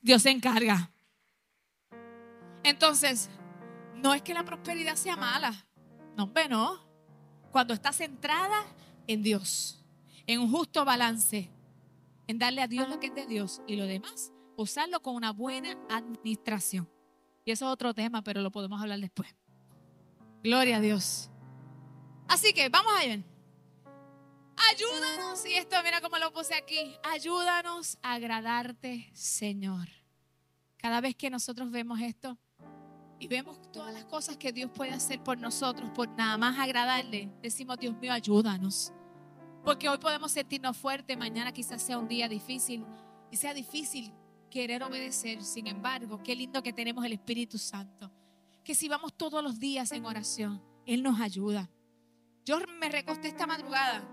Dios 0.01 0.23
se 0.23 0.31
encarga. 0.31 0.91
Entonces, 2.63 3.29
no 3.95 4.15
es 4.15 4.23
que 4.23 4.33
la 4.33 4.43
prosperidad 4.43 4.95
sea 4.95 5.15
mala. 5.15 5.67
No, 6.17 6.23
hombre, 6.23 6.49
no. 6.49 6.79
Cuando 7.51 7.75
está 7.75 7.93
centrada 7.93 8.65
en 9.07 9.23
Dios, 9.23 9.78
en 10.29 10.41
un 10.41 10.51
justo 10.51 10.85
balance, 10.85 11.49
en 12.27 12.37
darle 12.37 12.61
a 12.61 12.67
Dios 12.67 12.87
lo 12.87 12.99
que 12.99 13.07
es 13.07 13.15
de 13.15 13.25
Dios 13.25 13.63
y 13.65 13.75
lo 13.77 13.87
demás, 13.87 14.31
usarlo 14.57 15.01
con 15.01 15.15
una 15.15 15.31
buena 15.31 15.75
administración. 15.89 16.87
Y 17.45 17.51
eso 17.51 17.65
es 17.65 17.71
otro 17.71 17.95
tema, 17.95 18.23
pero 18.23 18.39
lo 18.41 18.51
podemos 18.51 18.79
hablar 18.79 18.99
después. 18.99 19.35
Gloria 20.43 20.77
a 20.77 20.81
Dios. 20.81 21.31
Así 22.27 22.53
que 22.53 22.69
vamos 22.69 22.93
a 22.95 23.07
ver. 23.07 23.23
Ayúdanos, 24.71 25.43
y 25.47 25.53
esto 25.53 25.77
mira 25.83 25.99
cómo 25.99 26.19
lo 26.19 26.31
puse 26.31 26.53
aquí, 26.53 26.95
ayúdanos 27.01 27.97
a 28.03 28.13
agradarte, 28.13 29.09
Señor. 29.15 29.89
Cada 30.77 31.01
vez 31.01 31.15
que 31.15 31.31
nosotros 31.31 31.71
vemos 31.71 31.99
esto 32.01 32.37
y 33.17 33.27
vemos 33.27 33.59
todas 33.71 33.95
las 33.95 34.05
cosas 34.05 34.37
que 34.37 34.53
Dios 34.53 34.69
puede 34.75 34.91
hacer 34.91 35.23
por 35.23 35.39
nosotros, 35.39 35.89
por 35.89 36.07
nada 36.09 36.37
más 36.37 36.59
agradarle, 36.59 37.31
decimos, 37.41 37.79
Dios 37.79 37.97
mío, 37.97 38.13
ayúdanos. 38.13 38.93
Porque 39.69 39.87
hoy 39.87 39.99
podemos 39.99 40.31
sentirnos 40.31 40.75
fuertes, 40.75 41.15
mañana 41.15 41.51
quizás 41.51 41.79
sea 41.79 41.99
un 41.99 42.07
día 42.07 42.27
difícil 42.27 42.83
y 43.29 43.37
sea 43.37 43.53
difícil 43.53 44.11
querer 44.49 44.81
obedecer. 44.81 45.43
Sin 45.43 45.67
embargo, 45.67 46.23
qué 46.23 46.35
lindo 46.35 46.63
que 46.63 46.73
tenemos 46.73 47.05
el 47.05 47.13
Espíritu 47.13 47.59
Santo. 47.59 48.11
Que 48.63 48.73
si 48.73 48.89
vamos 48.89 49.13
todos 49.15 49.43
los 49.43 49.59
días 49.59 49.91
en 49.91 50.07
oración, 50.07 50.59
Él 50.87 51.03
nos 51.03 51.21
ayuda. 51.21 51.69
Yo 52.45 52.57
me 52.79 52.89
recosté 52.89 53.27
esta 53.27 53.45
madrugada 53.45 54.03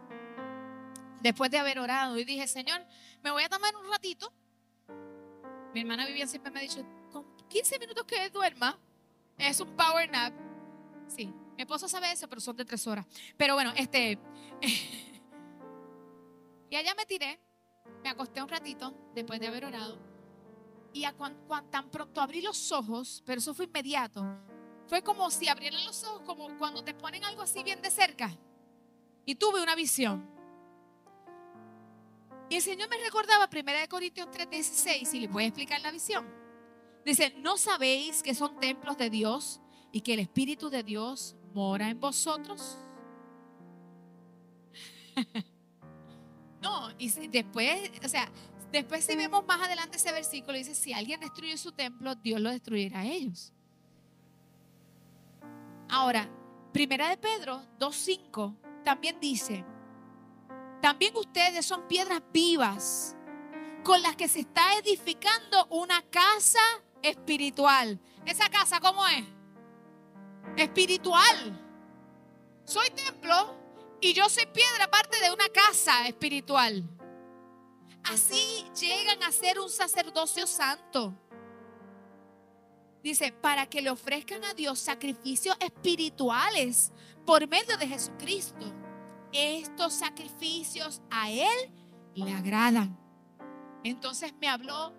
después 1.23 1.51
de 1.51 1.57
haber 1.57 1.79
orado 1.79 2.19
y 2.19 2.27
dije, 2.27 2.47
Señor, 2.47 2.85
me 3.25 3.31
voy 3.31 3.45
a 3.45 3.49
tomar 3.49 3.75
un 3.77 3.91
ratito. 3.91 4.31
Mi 5.73 5.81
hermana 5.81 6.05
Vivian 6.05 6.29
siempre 6.29 6.53
me 6.53 6.59
ha 6.59 6.63
dicho, 6.65 6.85
con 7.11 7.25
15 7.49 7.79
minutos 7.79 8.05
que 8.05 8.29
duerma, 8.29 8.79
es 9.39 9.59
un 9.61 9.75
power 9.75 10.11
nap. 10.11 10.35
Sí, 11.09 11.33
mi 11.57 11.63
esposo 11.63 11.89
sabe 11.89 12.13
eso, 12.13 12.29
pero 12.29 12.43
son 12.43 12.59
de 12.59 12.67
tres 12.67 12.87
horas. 12.87 13.07
Pero 13.39 13.55
bueno, 13.55 13.73
este, 13.75 14.19
Y 16.71 16.77
allá 16.77 16.95
me 16.95 17.07
tiré, 17.07 17.39
me 18.03 18.09
acosté 18.09 18.43
un 18.43 18.49
ratito 18.49 18.95
después 19.15 19.41
de 19.41 19.47
haber 19.47 19.65
orado. 19.65 19.99
Y 20.93 21.05
a 21.05 21.15
tan 21.71 21.91
pronto 21.91 22.21
abrí 22.21 22.41
los 22.41 22.73
ojos, 22.73 23.23
pero 23.27 23.39
eso 23.39 23.55
fue 23.55 23.67
inmediato, 23.67 24.25
fue 24.87 25.03
como 25.03 25.31
si 25.31 25.49
abrieran 25.49 25.85
los 25.85 26.05
ojos, 26.05 26.23
como 26.23 26.57
cuando 26.59 26.83
te 26.83 26.95
ponen 26.95 27.25
algo 27.25 27.43
así 27.43 27.63
bien 27.63 27.83
de 27.83 27.91
cerca. 27.91 28.31
Y 29.25 29.35
tuve 29.35 29.63
una 29.63 29.75
visión. 29.75 30.29
Y 32.49 32.57
el 32.57 32.63
Señor 32.63 32.89
me 32.89 32.97
recordaba 32.99 33.49
1 33.53 33.89
Corintios 33.89 34.29
3:16 34.31 35.15
y 35.15 35.21
les 35.21 35.31
voy 35.31 35.45
a 35.45 35.47
explicar 35.49 35.81
la 35.81 35.91
visión. 35.91 36.27
Dice, 37.05 37.35
¿no 37.39 37.57
sabéis 37.57 38.23
que 38.23 38.35
son 38.35 38.59
templos 38.61 38.97
de 38.97 39.11
Dios 39.11 39.61
y 39.93 40.01
que 40.01 40.15
el 40.15 40.21
Espíritu 40.21 40.71
de 40.71 40.83
Dios 40.83 41.37
mora 41.53 41.91
en 41.91 41.99
vosotros? 41.99 42.79
no, 46.67 46.91
y 46.99 47.09
después, 47.29 47.91
o 48.05 48.09
sea, 48.09 48.29
después 48.73 49.05
si 49.05 49.15
vemos 49.15 49.47
más 49.47 49.61
adelante 49.61 49.97
ese 49.99 50.13
versículo, 50.13 50.59
dice, 50.59 50.75
si 50.75 50.93
alguien 50.93 51.21
destruye 51.21 51.57
su 51.57 51.73
templo, 51.73 52.15
Dios 52.17 52.41
lo 52.41 52.51
destruirá 52.51 53.01
a 53.01 53.07
ellos. 53.07 53.53
Ahora, 55.89 56.29
Primera 56.73 57.09
de 57.09 57.17
Pedro 57.17 57.63
2.5 57.79 58.83
también 58.85 59.19
dice, 59.21 59.65
también 60.83 61.17
ustedes 61.17 61.65
son 61.65 61.87
piedras 61.89 62.21
vivas 62.33 63.17
con 63.83 64.03
las 64.03 64.17
que 64.17 64.29
se 64.29 64.41
está 64.41 64.77
edificando 64.79 65.67
una 65.71 66.03
casa 66.03 66.59
espiritual. 67.03 68.01
¿Esa 68.25 68.49
casa 68.51 68.81
cómo 68.81 69.07
es? 69.07 69.25
Espiritual. 70.57 71.59
Soy 72.65 72.91
templo 72.91 73.66
y 74.01 74.13
yo 74.13 74.29
soy 74.29 74.47
piedra 74.47 74.91
parte 74.91 75.21
de 75.21 75.31
una 75.31 75.49
casa 75.49 76.07
espiritual. 76.07 76.85
Así 78.05 78.65
llegan 78.81 79.23
a 79.23 79.33
ser 79.33 79.59
un 79.59 79.69
sacerdocio 79.69 80.47
santo. 80.47 81.15
Dice, 83.03 83.33
para 83.33 83.67
que 83.67 83.83
le 83.83 83.91
ofrezcan 83.91 84.45
a 84.45 84.55
Dios 84.55 84.79
sacrificios 84.79 85.57
espirituales 85.61 86.93
por 87.25 87.49
medio 87.49 87.77
de 87.77 87.89
Jesucristo. 87.89 88.73
Estos 89.33 89.95
sacrificios 89.95 91.03
a 91.11 91.31
Él 91.31 91.73
le 92.15 92.33
agradan. 92.33 92.99
Entonces 93.85 94.33
me 94.41 94.49
habló 94.49 94.93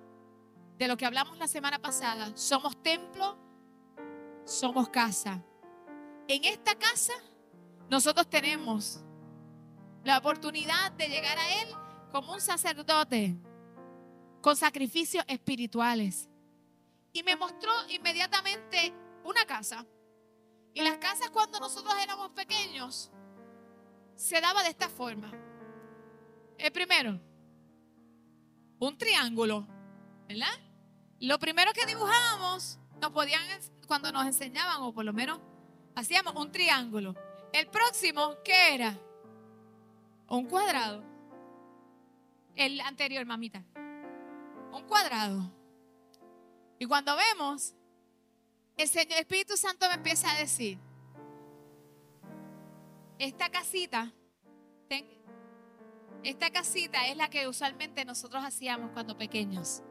de 0.78 0.88
lo 0.88 0.96
que 0.96 1.06
hablamos 1.06 1.38
la 1.38 1.48
semana 1.48 1.80
pasada. 1.80 2.36
Somos 2.36 2.82
templo, 2.82 3.38
somos 4.46 4.90
casa. 4.90 5.44
En 6.28 6.44
esta 6.46 6.76
casa 6.76 7.14
nosotros 7.90 8.30
tenemos 8.30 9.02
la 10.04 10.18
oportunidad 10.18 10.92
de 10.94 11.08
llegar 11.08 11.38
a 11.38 11.62
Él 11.62 11.70
como 12.12 12.34
un 12.34 12.42
sacerdote 12.42 13.36
con 14.42 14.56
sacrificios 14.56 15.24
espirituales. 15.28 16.30
Y 17.14 17.24
me 17.24 17.36
mostró 17.36 17.72
inmediatamente 17.90 18.94
una 19.24 19.46
casa. 19.46 19.86
Y 20.74 20.82
las 20.82 20.98
casas 20.98 21.30
cuando 21.32 21.60
nosotros 21.60 21.94
éramos 22.02 22.30
pequeños 22.32 23.12
se 24.16 24.40
daba 24.40 24.64
de 24.64 24.70
esta 24.70 24.90
forma. 24.90 25.32
El 26.58 26.72
primero, 26.72 27.20
un 28.80 28.98
triángulo, 28.98 29.68
¿verdad? 30.28 30.60
Lo 31.20 31.40
primero 31.40 31.72
que 31.74 31.86
dibujábamos, 31.86 32.80
nos 33.02 33.12
podían, 33.12 33.42
cuando 33.88 34.12
nos 34.12 34.26
enseñaban, 34.26 34.82
o 34.82 34.94
por 34.94 35.06
lo 35.06 35.14
menos 35.14 35.40
hacíamos 35.96 36.36
un 36.36 36.52
triángulo. 36.52 37.16
El 37.54 37.68
próximo, 37.68 38.36
¿qué 38.44 38.76
era? 38.76 39.00
Un 40.30 40.46
cuadrado. 40.46 41.04
El 42.56 42.80
anterior, 42.82 43.26
mamita. 43.26 43.64
Un 44.72 44.84
cuadrado. 44.88 45.52
Y 46.80 46.86
cuando 46.86 47.16
vemos, 47.16 47.74
el 48.76 48.88
Señor 48.88 49.20
Espíritu 49.20 49.58
Santo 49.58 49.88
me 49.88 49.96
empieza 49.96 50.32
a 50.32 50.38
decir, 50.38 50.78
esta 53.18 53.50
casita, 53.50 54.14
esta 56.24 56.50
casita 56.52 57.08
es 57.08 57.18
la 57.18 57.30
que 57.30 57.48
usualmente 57.48 58.06
nosotros 58.06 58.44
hacíamos 58.44 58.92
cuando 58.92 59.18
pequeños. 59.18 59.82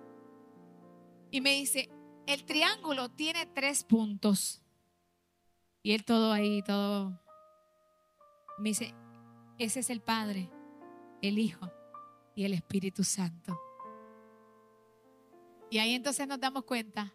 Y 1.31 1.41
me 1.41 1.53
dice, 1.53 1.91
el 2.27 2.45
triángulo 2.45 3.09
tiene 3.09 3.47
tres 3.47 3.83
puntos. 3.85 4.63
Y 5.83 5.93
él 5.93 6.05
todo 6.05 6.33
ahí, 6.33 6.63
todo. 6.63 7.21
Me 8.59 8.71
dice, 8.71 8.95
ese 9.59 9.81
es 9.81 9.91
el 9.91 10.01
Padre, 10.01 10.51
el 11.23 11.39
Hijo 11.39 11.71
y 12.35 12.45
el 12.45 12.55
Espíritu 12.55 13.05
Santo. 13.05 13.61
Y 15.71 15.79
ahí 15.79 15.95
entonces 15.95 16.27
nos 16.29 16.41
damos 16.41 16.65
cuenta 16.65 17.13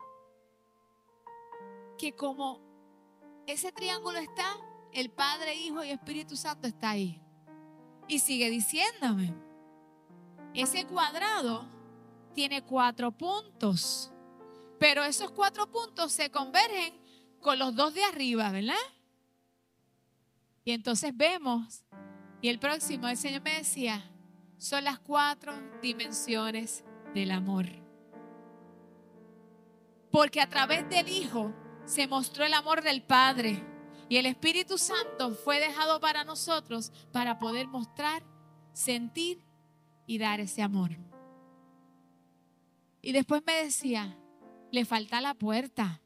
que 1.97 2.13
como 2.13 2.59
ese 3.47 3.71
triángulo 3.71 4.17
está, 4.17 4.57
el 4.91 5.09
Padre, 5.09 5.55
Hijo 5.55 5.83
y 5.83 5.89
Espíritu 5.89 6.35
Santo 6.35 6.67
está 6.67 6.91
ahí. 6.91 7.21
Y 8.07 8.19
sigue 8.19 8.49
diciéndome, 8.49 9.33
ese 10.53 10.85
cuadrado 10.85 11.65
tiene 12.33 12.63
cuatro 12.63 13.11
puntos, 13.11 14.11
pero 14.79 15.03
esos 15.03 15.31
cuatro 15.31 15.69
puntos 15.71 16.11
se 16.11 16.29
convergen 16.29 16.99
con 17.39 17.57
los 17.57 17.75
dos 17.75 17.93
de 17.93 18.03
arriba, 18.03 18.51
¿verdad? 18.51 18.75
Y 20.63 20.71
entonces 20.71 21.15
vemos, 21.15 21.83
y 22.41 22.49
el 22.49 22.59
próximo, 22.59 23.07
el 23.07 23.17
Señor 23.17 23.41
me 23.41 23.55
decía, 23.55 24.11
son 24.57 24.83
las 24.83 24.99
cuatro 24.99 25.53
dimensiones 25.81 26.83
del 27.15 27.31
amor. 27.31 27.65
Porque 30.11 30.41
a 30.41 30.49
través 30.49 30.87
del 30.89 31.09
Hijo 31.09 31.53
se 31.85 32.07
mostró 32.07 32.45
el 32.45 32.53
amor 32.53 32.83
del 32.83 33.01
Padre. 33.01 33.63
Y 34.07 34.17
el 34.17 34.25
Espíritu 34.25 34.77
Santo 34.77 35.33
fue 35.33 35.59
dejado 35.59 35.99
para 35.99 36.23
nosotros 36.23 36.91
para 37.11 37.39
poder 37.39 37.67
mostrar, 37.67 38.23
sentir 38.73 39.43
y 40.05 40.17
dar 40.17 40.41
ese 40.41 40.61
amor. 40.61 40.91
Y 43.01 43.13
después 43.13 43.41
me 43.47 43.63
decía, 43.63 44.17
le 44.71 44.85
falta 44.85 45.21
la 45.21 45.33
puerta. 45.33 46.01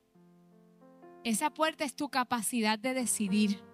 Esa 1.24 1.50
puerta 1.50 1.84
es 1.84 1.96
tu 1.96 2.10
capacidad 2.10 2.78
de 2.78 2.94
decidir. 2.94 3.65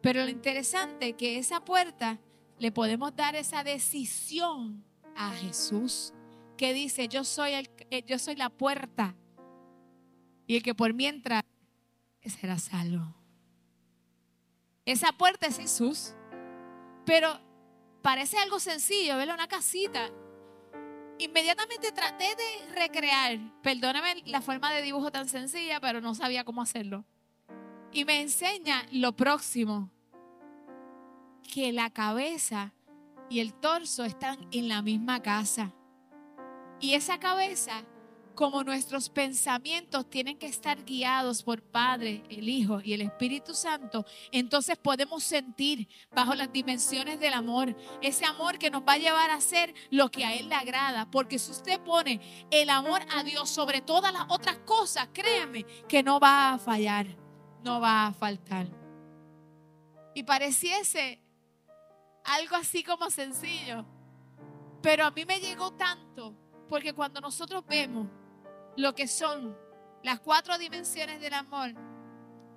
Pero 0.00 0.22
lo 0.24 0.28
interesante 0.28 1.10
es 1.10 1.14
que 1.16 1.38
esa 1.38 1.64
puerta 1.64 2.18
le 2.58 2.72
podemos 2.72 3.14
dar 3.14 3.36
esa 3.36 3.64
decisión 3.64 4.84
a 5.16 5.32
Jesús, 5.32 6.12
que 6.56 6.72
dice, 6.72 7.08
yo 7.08 7.24
soy, 7.24 7.52
eh, 7.90 8.04
yo 8.06 8.18
soy 8.18 8.36
la 8.36 8.50
puerta 8.50 9.14
y 10.46 10.56
el 10.56 10.62
que 10.62 10.74
por 10.74 10.92
mí 10.94 11.06
entra 11.06 11.44
será 12.24 12.58
salvo. 12.58 13.14
Esa 14.84 15.12
puerta 15.12 15.46
es 15.46 15.58
Jesús. 15.58 16.14
Pero 17.04 17.40
parece 18.02 18.38
algo 18.38 18.60
sencillo, 18.60 19.16
verlo 19.16 19.34
una 19.34 19.48
casita. 19.48 20.10
Inmediatamente 21.18 21.90
traté 21.90 22.24
de 22.36 22.74
recrear, 22.74 23.38
perdóname 23.62 24.22
la 24.26 24.40
forma 24.40 24.72
de 24.72 24.82
dibujo 24.82 25.10
tan 25.10 25.28
sencilla, 25.28 25.80
pero 25.80 26.00
no 26.00 26.14
sabía 26.14 26.44
cómo 26.44 26.62
hacerlo. 26.62 27.04
Y 27.92 28.04
me 28.04 28.20
enseña 28.20 28.86
lo 28.92 29.12
próximo, 29.12 29.90
que 31.52 31.72
la 31.72 31.90
cabeza 31.90 32.74
y 33.30 33.40
el 33.40 33.54
torso 33.54 34.04
están 34.04 34.46
en 34.52 34.68
la 34.68 34.82
misma 34.82 35.22
casa. 35.22 35.72
Y 36.80 36.94
esa 36.94 37.18
cabeza 37.18 37.84
como 38.38 38.62
nuestros 38.62 39.10
pensamientos 39.10 40.08
tienen 40.08 40.38
que 40.38 40.46
estar 40.46 40.84
guiados 40.84 41.42
por 41.42 41.60
Padre, 41.60 42.22
el 42.30 42.48
Hijo 42.48 42.80
y 42.80 42.92
el 42.92 43.00
Espíritu 43.00 43.52
Santo, 43.52 44.06
entonces 44.30 44.78
podemos 44.78 45.24
sentir 45.24 45.88
bajo 46.14 46.36
las 46.36 46.52
dimensiones 46.52 47.18
del 47.18 47.32
amor, 47.32 47.76
ese 48.00 48.24
amor 48.26 48.56
que 48.56 48.70
nos 48.70 48.82
va 48.82 48.92
a 48.92 48.98
llevar 48.98 49.30
a 49.30 49.34
hacer 49.34 49.74
lo 49.90 50.08
que 50.12 50.24
a 50.24 50.36
Él 50.36 50.48
le 50.48 50.54
agrada. 50.54 51.10
Porque 51.10 51.40
si 51.40 51.50
usted 51.50 51.80
pone 51.80 52.20
el 52.52 52.70
amor 52.70 53.02
a 53.12 53.24
Dios 53.24 53.50
sobre 53.50 53.80
todas 53.80 54.12
las 54.12 54.26
otras 54.28 54.58
cosas, 54.58 55.08
créame 55.12 55.66
que 55.88 56.04
no 56.04 56.20
va 56.20 56.52
a 56.52 56.58
fallar, 56.58 57.08
no 57.62 57.80
va 57.80 58.06
a 58.06 58.12
faltar. 58.12 58.66
Y 60.14 60.22
pareciese 60.22 61.20
algo 62.24 62.56
así 62.56 62.82
como 62.82 63.10
sencillo, 63.10 63.84
pero 64.82 65.04
a 65.04 65.10
mí 65.10 65.24
me 65.24 65.40
llegó 65.40 65.72
tanto. 65.72 66.34
Porque 66.68 66.92
cuando 66.92 67.20
nosotros 67.20 67.64
vemos 67.66 68.08
lo 68.76 68.94
que 68.94 69.08
son 69.08 69.56
las 70.02 70.20
cuatro 70.20 70.58
dimensiones 70.58 71.20
del 71.20 71.32
amor 71.34 71.72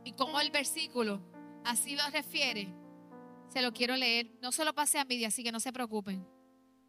y 0.03 0.11
como 0.13 0.39
el 0.39 0.51
versículo 0.51 1.21
así 1.63 1.95
lo 1.95 2.07
refiere, 2.09 2.73
se 3.47 3.61
lo 3.61 3.71
quiero 3.71 3.95
leer. 3.95 4.31
No 4.41 4.51
se 4.51 4.65
lo 4.65 4.73
pase 4.73 4.99
a 4.99 5.05
mí, 5.05 5.23
así 5.23 5.43
que 5.43 5.51
no 5.51 5.59
se 5.59 5.71
preocupen. 5.71 6.27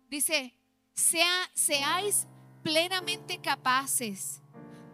Dice, 0.09 0.55
sea, 0.95 1.49
seáis 1.55 2.27
plenamente 2.63 3.41
capaces 3.41 4.43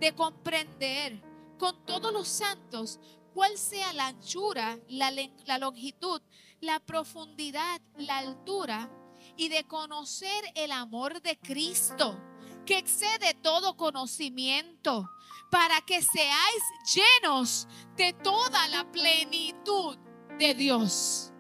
de 0.01 0.15
comprender 0.15 1.23
con 1.59 1.85
todos 1.85 2.13
los 2.13 2.29
santos 2.29 3.01
cuál 3.35 3.57
sea 3.59 3.93
la 3.93 4.09
anchura, 4.09 4.79
la, 4.89 5.13
la 5.47 5.59
longitud, 5.59 6.21
la 6.61 6.81
profundidad, 6.81 7.81
la 7.97 8.19
altura 8.19 8.91
y 9.37 9.49
de 9.49 9.65
conocer 9.65 10.45
el 10.55 10.73
amor 10.73 11.21
de 11.23 11.39
Cristo, 11.39 12.19
que 12.67 12.79
excede 12.79 13.35
todo 13.35 13.77
conocimiento, 13.77 15.09
para 15.51 15.81
que 15.83 16.03
seáis 16.03 16.63
llenos 16.95 17.69
de 17.97 18.13
toda 18.13 18.69
la 18.69 18.91
plenitud 18.91 19.97
de 20.39 20.55
Dios. 20.55 21.33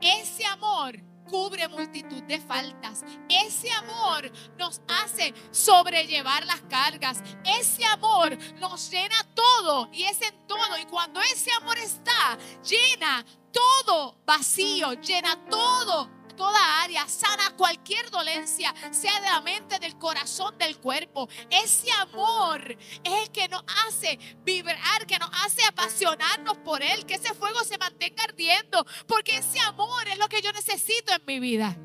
Ese 0.00 0.44
amor 0.46 0.96
cubre 1.28 1.68
multitud 1.68 2.22
de 2.24 2.38
faltas. 2.38 3.04
Ese 3.28 3.70
amor 3.72 4.30
nos 4.58 4.80
hace 4.88 5.32
sobrellevar 5.50 6.44
las 6.46 6.60
cargas. 6.62 7.22
Ese 7.44 7.84
amor 7.84 8.36
nos 8.58 8.90
llena 8.90 9.16
todo 9.34 9.88
y 9.92 10.04
es 10.04 10.20
en 10.22 10.46
todo. 10.46 10.78
Y 10.80 10.86
cuando 10.86 11.20
ese 11.20 11.52
amor 11.52 11.78
está, 11.78 12.36
llena 12.62 13.24
todo 13.52 14.16
vacío, 14.26 14.94
llena 14.94 15.38
todo 15.48 16.17
toda 16.38 16.82
área, 16.82 17.06
sana 17.08 17.54
cualquier 17.56 18.10
dolencia, 18.10 18.72
sea 18.92 19.20
de 19.20 19.26
la 19.26 19.40
mente, 19.42 19.78
del 19.78 19.98
corazón, 19.98 20.56
del 20.56 20.78
cuerpo. 20.78 21.28
Ese 21.50 21.90
amor 21.92 22.78
es 23.04 23.12
el 23.24 23.30
que 23.30 23.48
nos 23.48 23.62
hace 23.86 24.18
vibrar, 24.44 25.06
que 25.06 25.18
nos 25.18 25.30
hace 25.44 25.64
apasionarnos 25.64 26.56
por 26.58 26.82
Él, 26.82 27.04
que 27.04 27.14
ese 27.14 27.34
fuego 27.34 27.62
se 27.64 27.76
mantenga 27.76 28.22
ardiendo, 28.22 28.86
porque 29.06 29.38
ese 29.38 29.58
amor 29.60 30.06
es 30.08 30.16
lo 30.18 30.28
que 30.28 30.40
yo 30.40 30.52
necesito 30.52 31.12
en 31.12 31.22
mi 31.26 31.40
vida. 31.40 31.76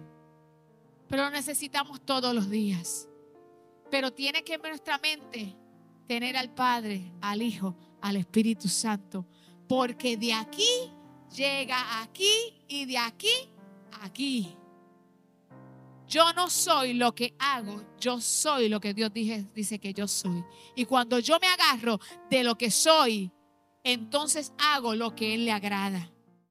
Pero 1.10 1.24
lo 1.24 1.30
necesitamos 1.32 2.06
todos 2.06 2.34
los 2.34 2.50
días. 2.50 3.10
Pero 3.90 4.12
tiene 4.12 4.44
que 4.44 4.54
en 4.54 4.62
nuestra 4.62 4.98
mente 5.00 5.56
tener 6.08 6.38
al 6.38 6.54
Padre, 6.54 7.12
al 7.22 7.42
Hijo, 7.42 7.76
al 8.02 8.18
Espíritu 8.18 8.70
Santo, 8.70 9.26
porque 9.68 10.16
de 10.16 10.34
aquí 10.34 10.92
llega 11.36 12.02
aquí 12.02 12.64
y 12.68 12.86
de 12.86 12.98
aquí 12.98 13.50
aquí. 14.02 14.56
Yo 16.08 16.32
no 16.34 16.50
soy 16.50 16.94
lo 16.94 17.16
que 17.16 17.34
hago, 17.40 17.82
yo 18.00 18.20
soy 18.22 18.70
lo 18.70 18.80
que 18.80 18.94
Dios 18.94 19.12
dice 19.14 19.80
que 19.80 19.94
yo 19.94 20.08
soy. 20.08 20.44
Y 20.76 20.86
cuando 20.86 21.20
yo 21.20 21.40
me 21.40 21.48
agarro 21.48 22.00
de 22.30 22.44
lo 22.44 22.56
que 22.56 22.70
soy, 22.70 23.32
entonces 23.84 24.54
hago 24.58 24.96
lo 24.96 25.16
que 25.16 25.34
Él 25.34 25.46
le 25.46 25.52
agrada. 25.52 26.13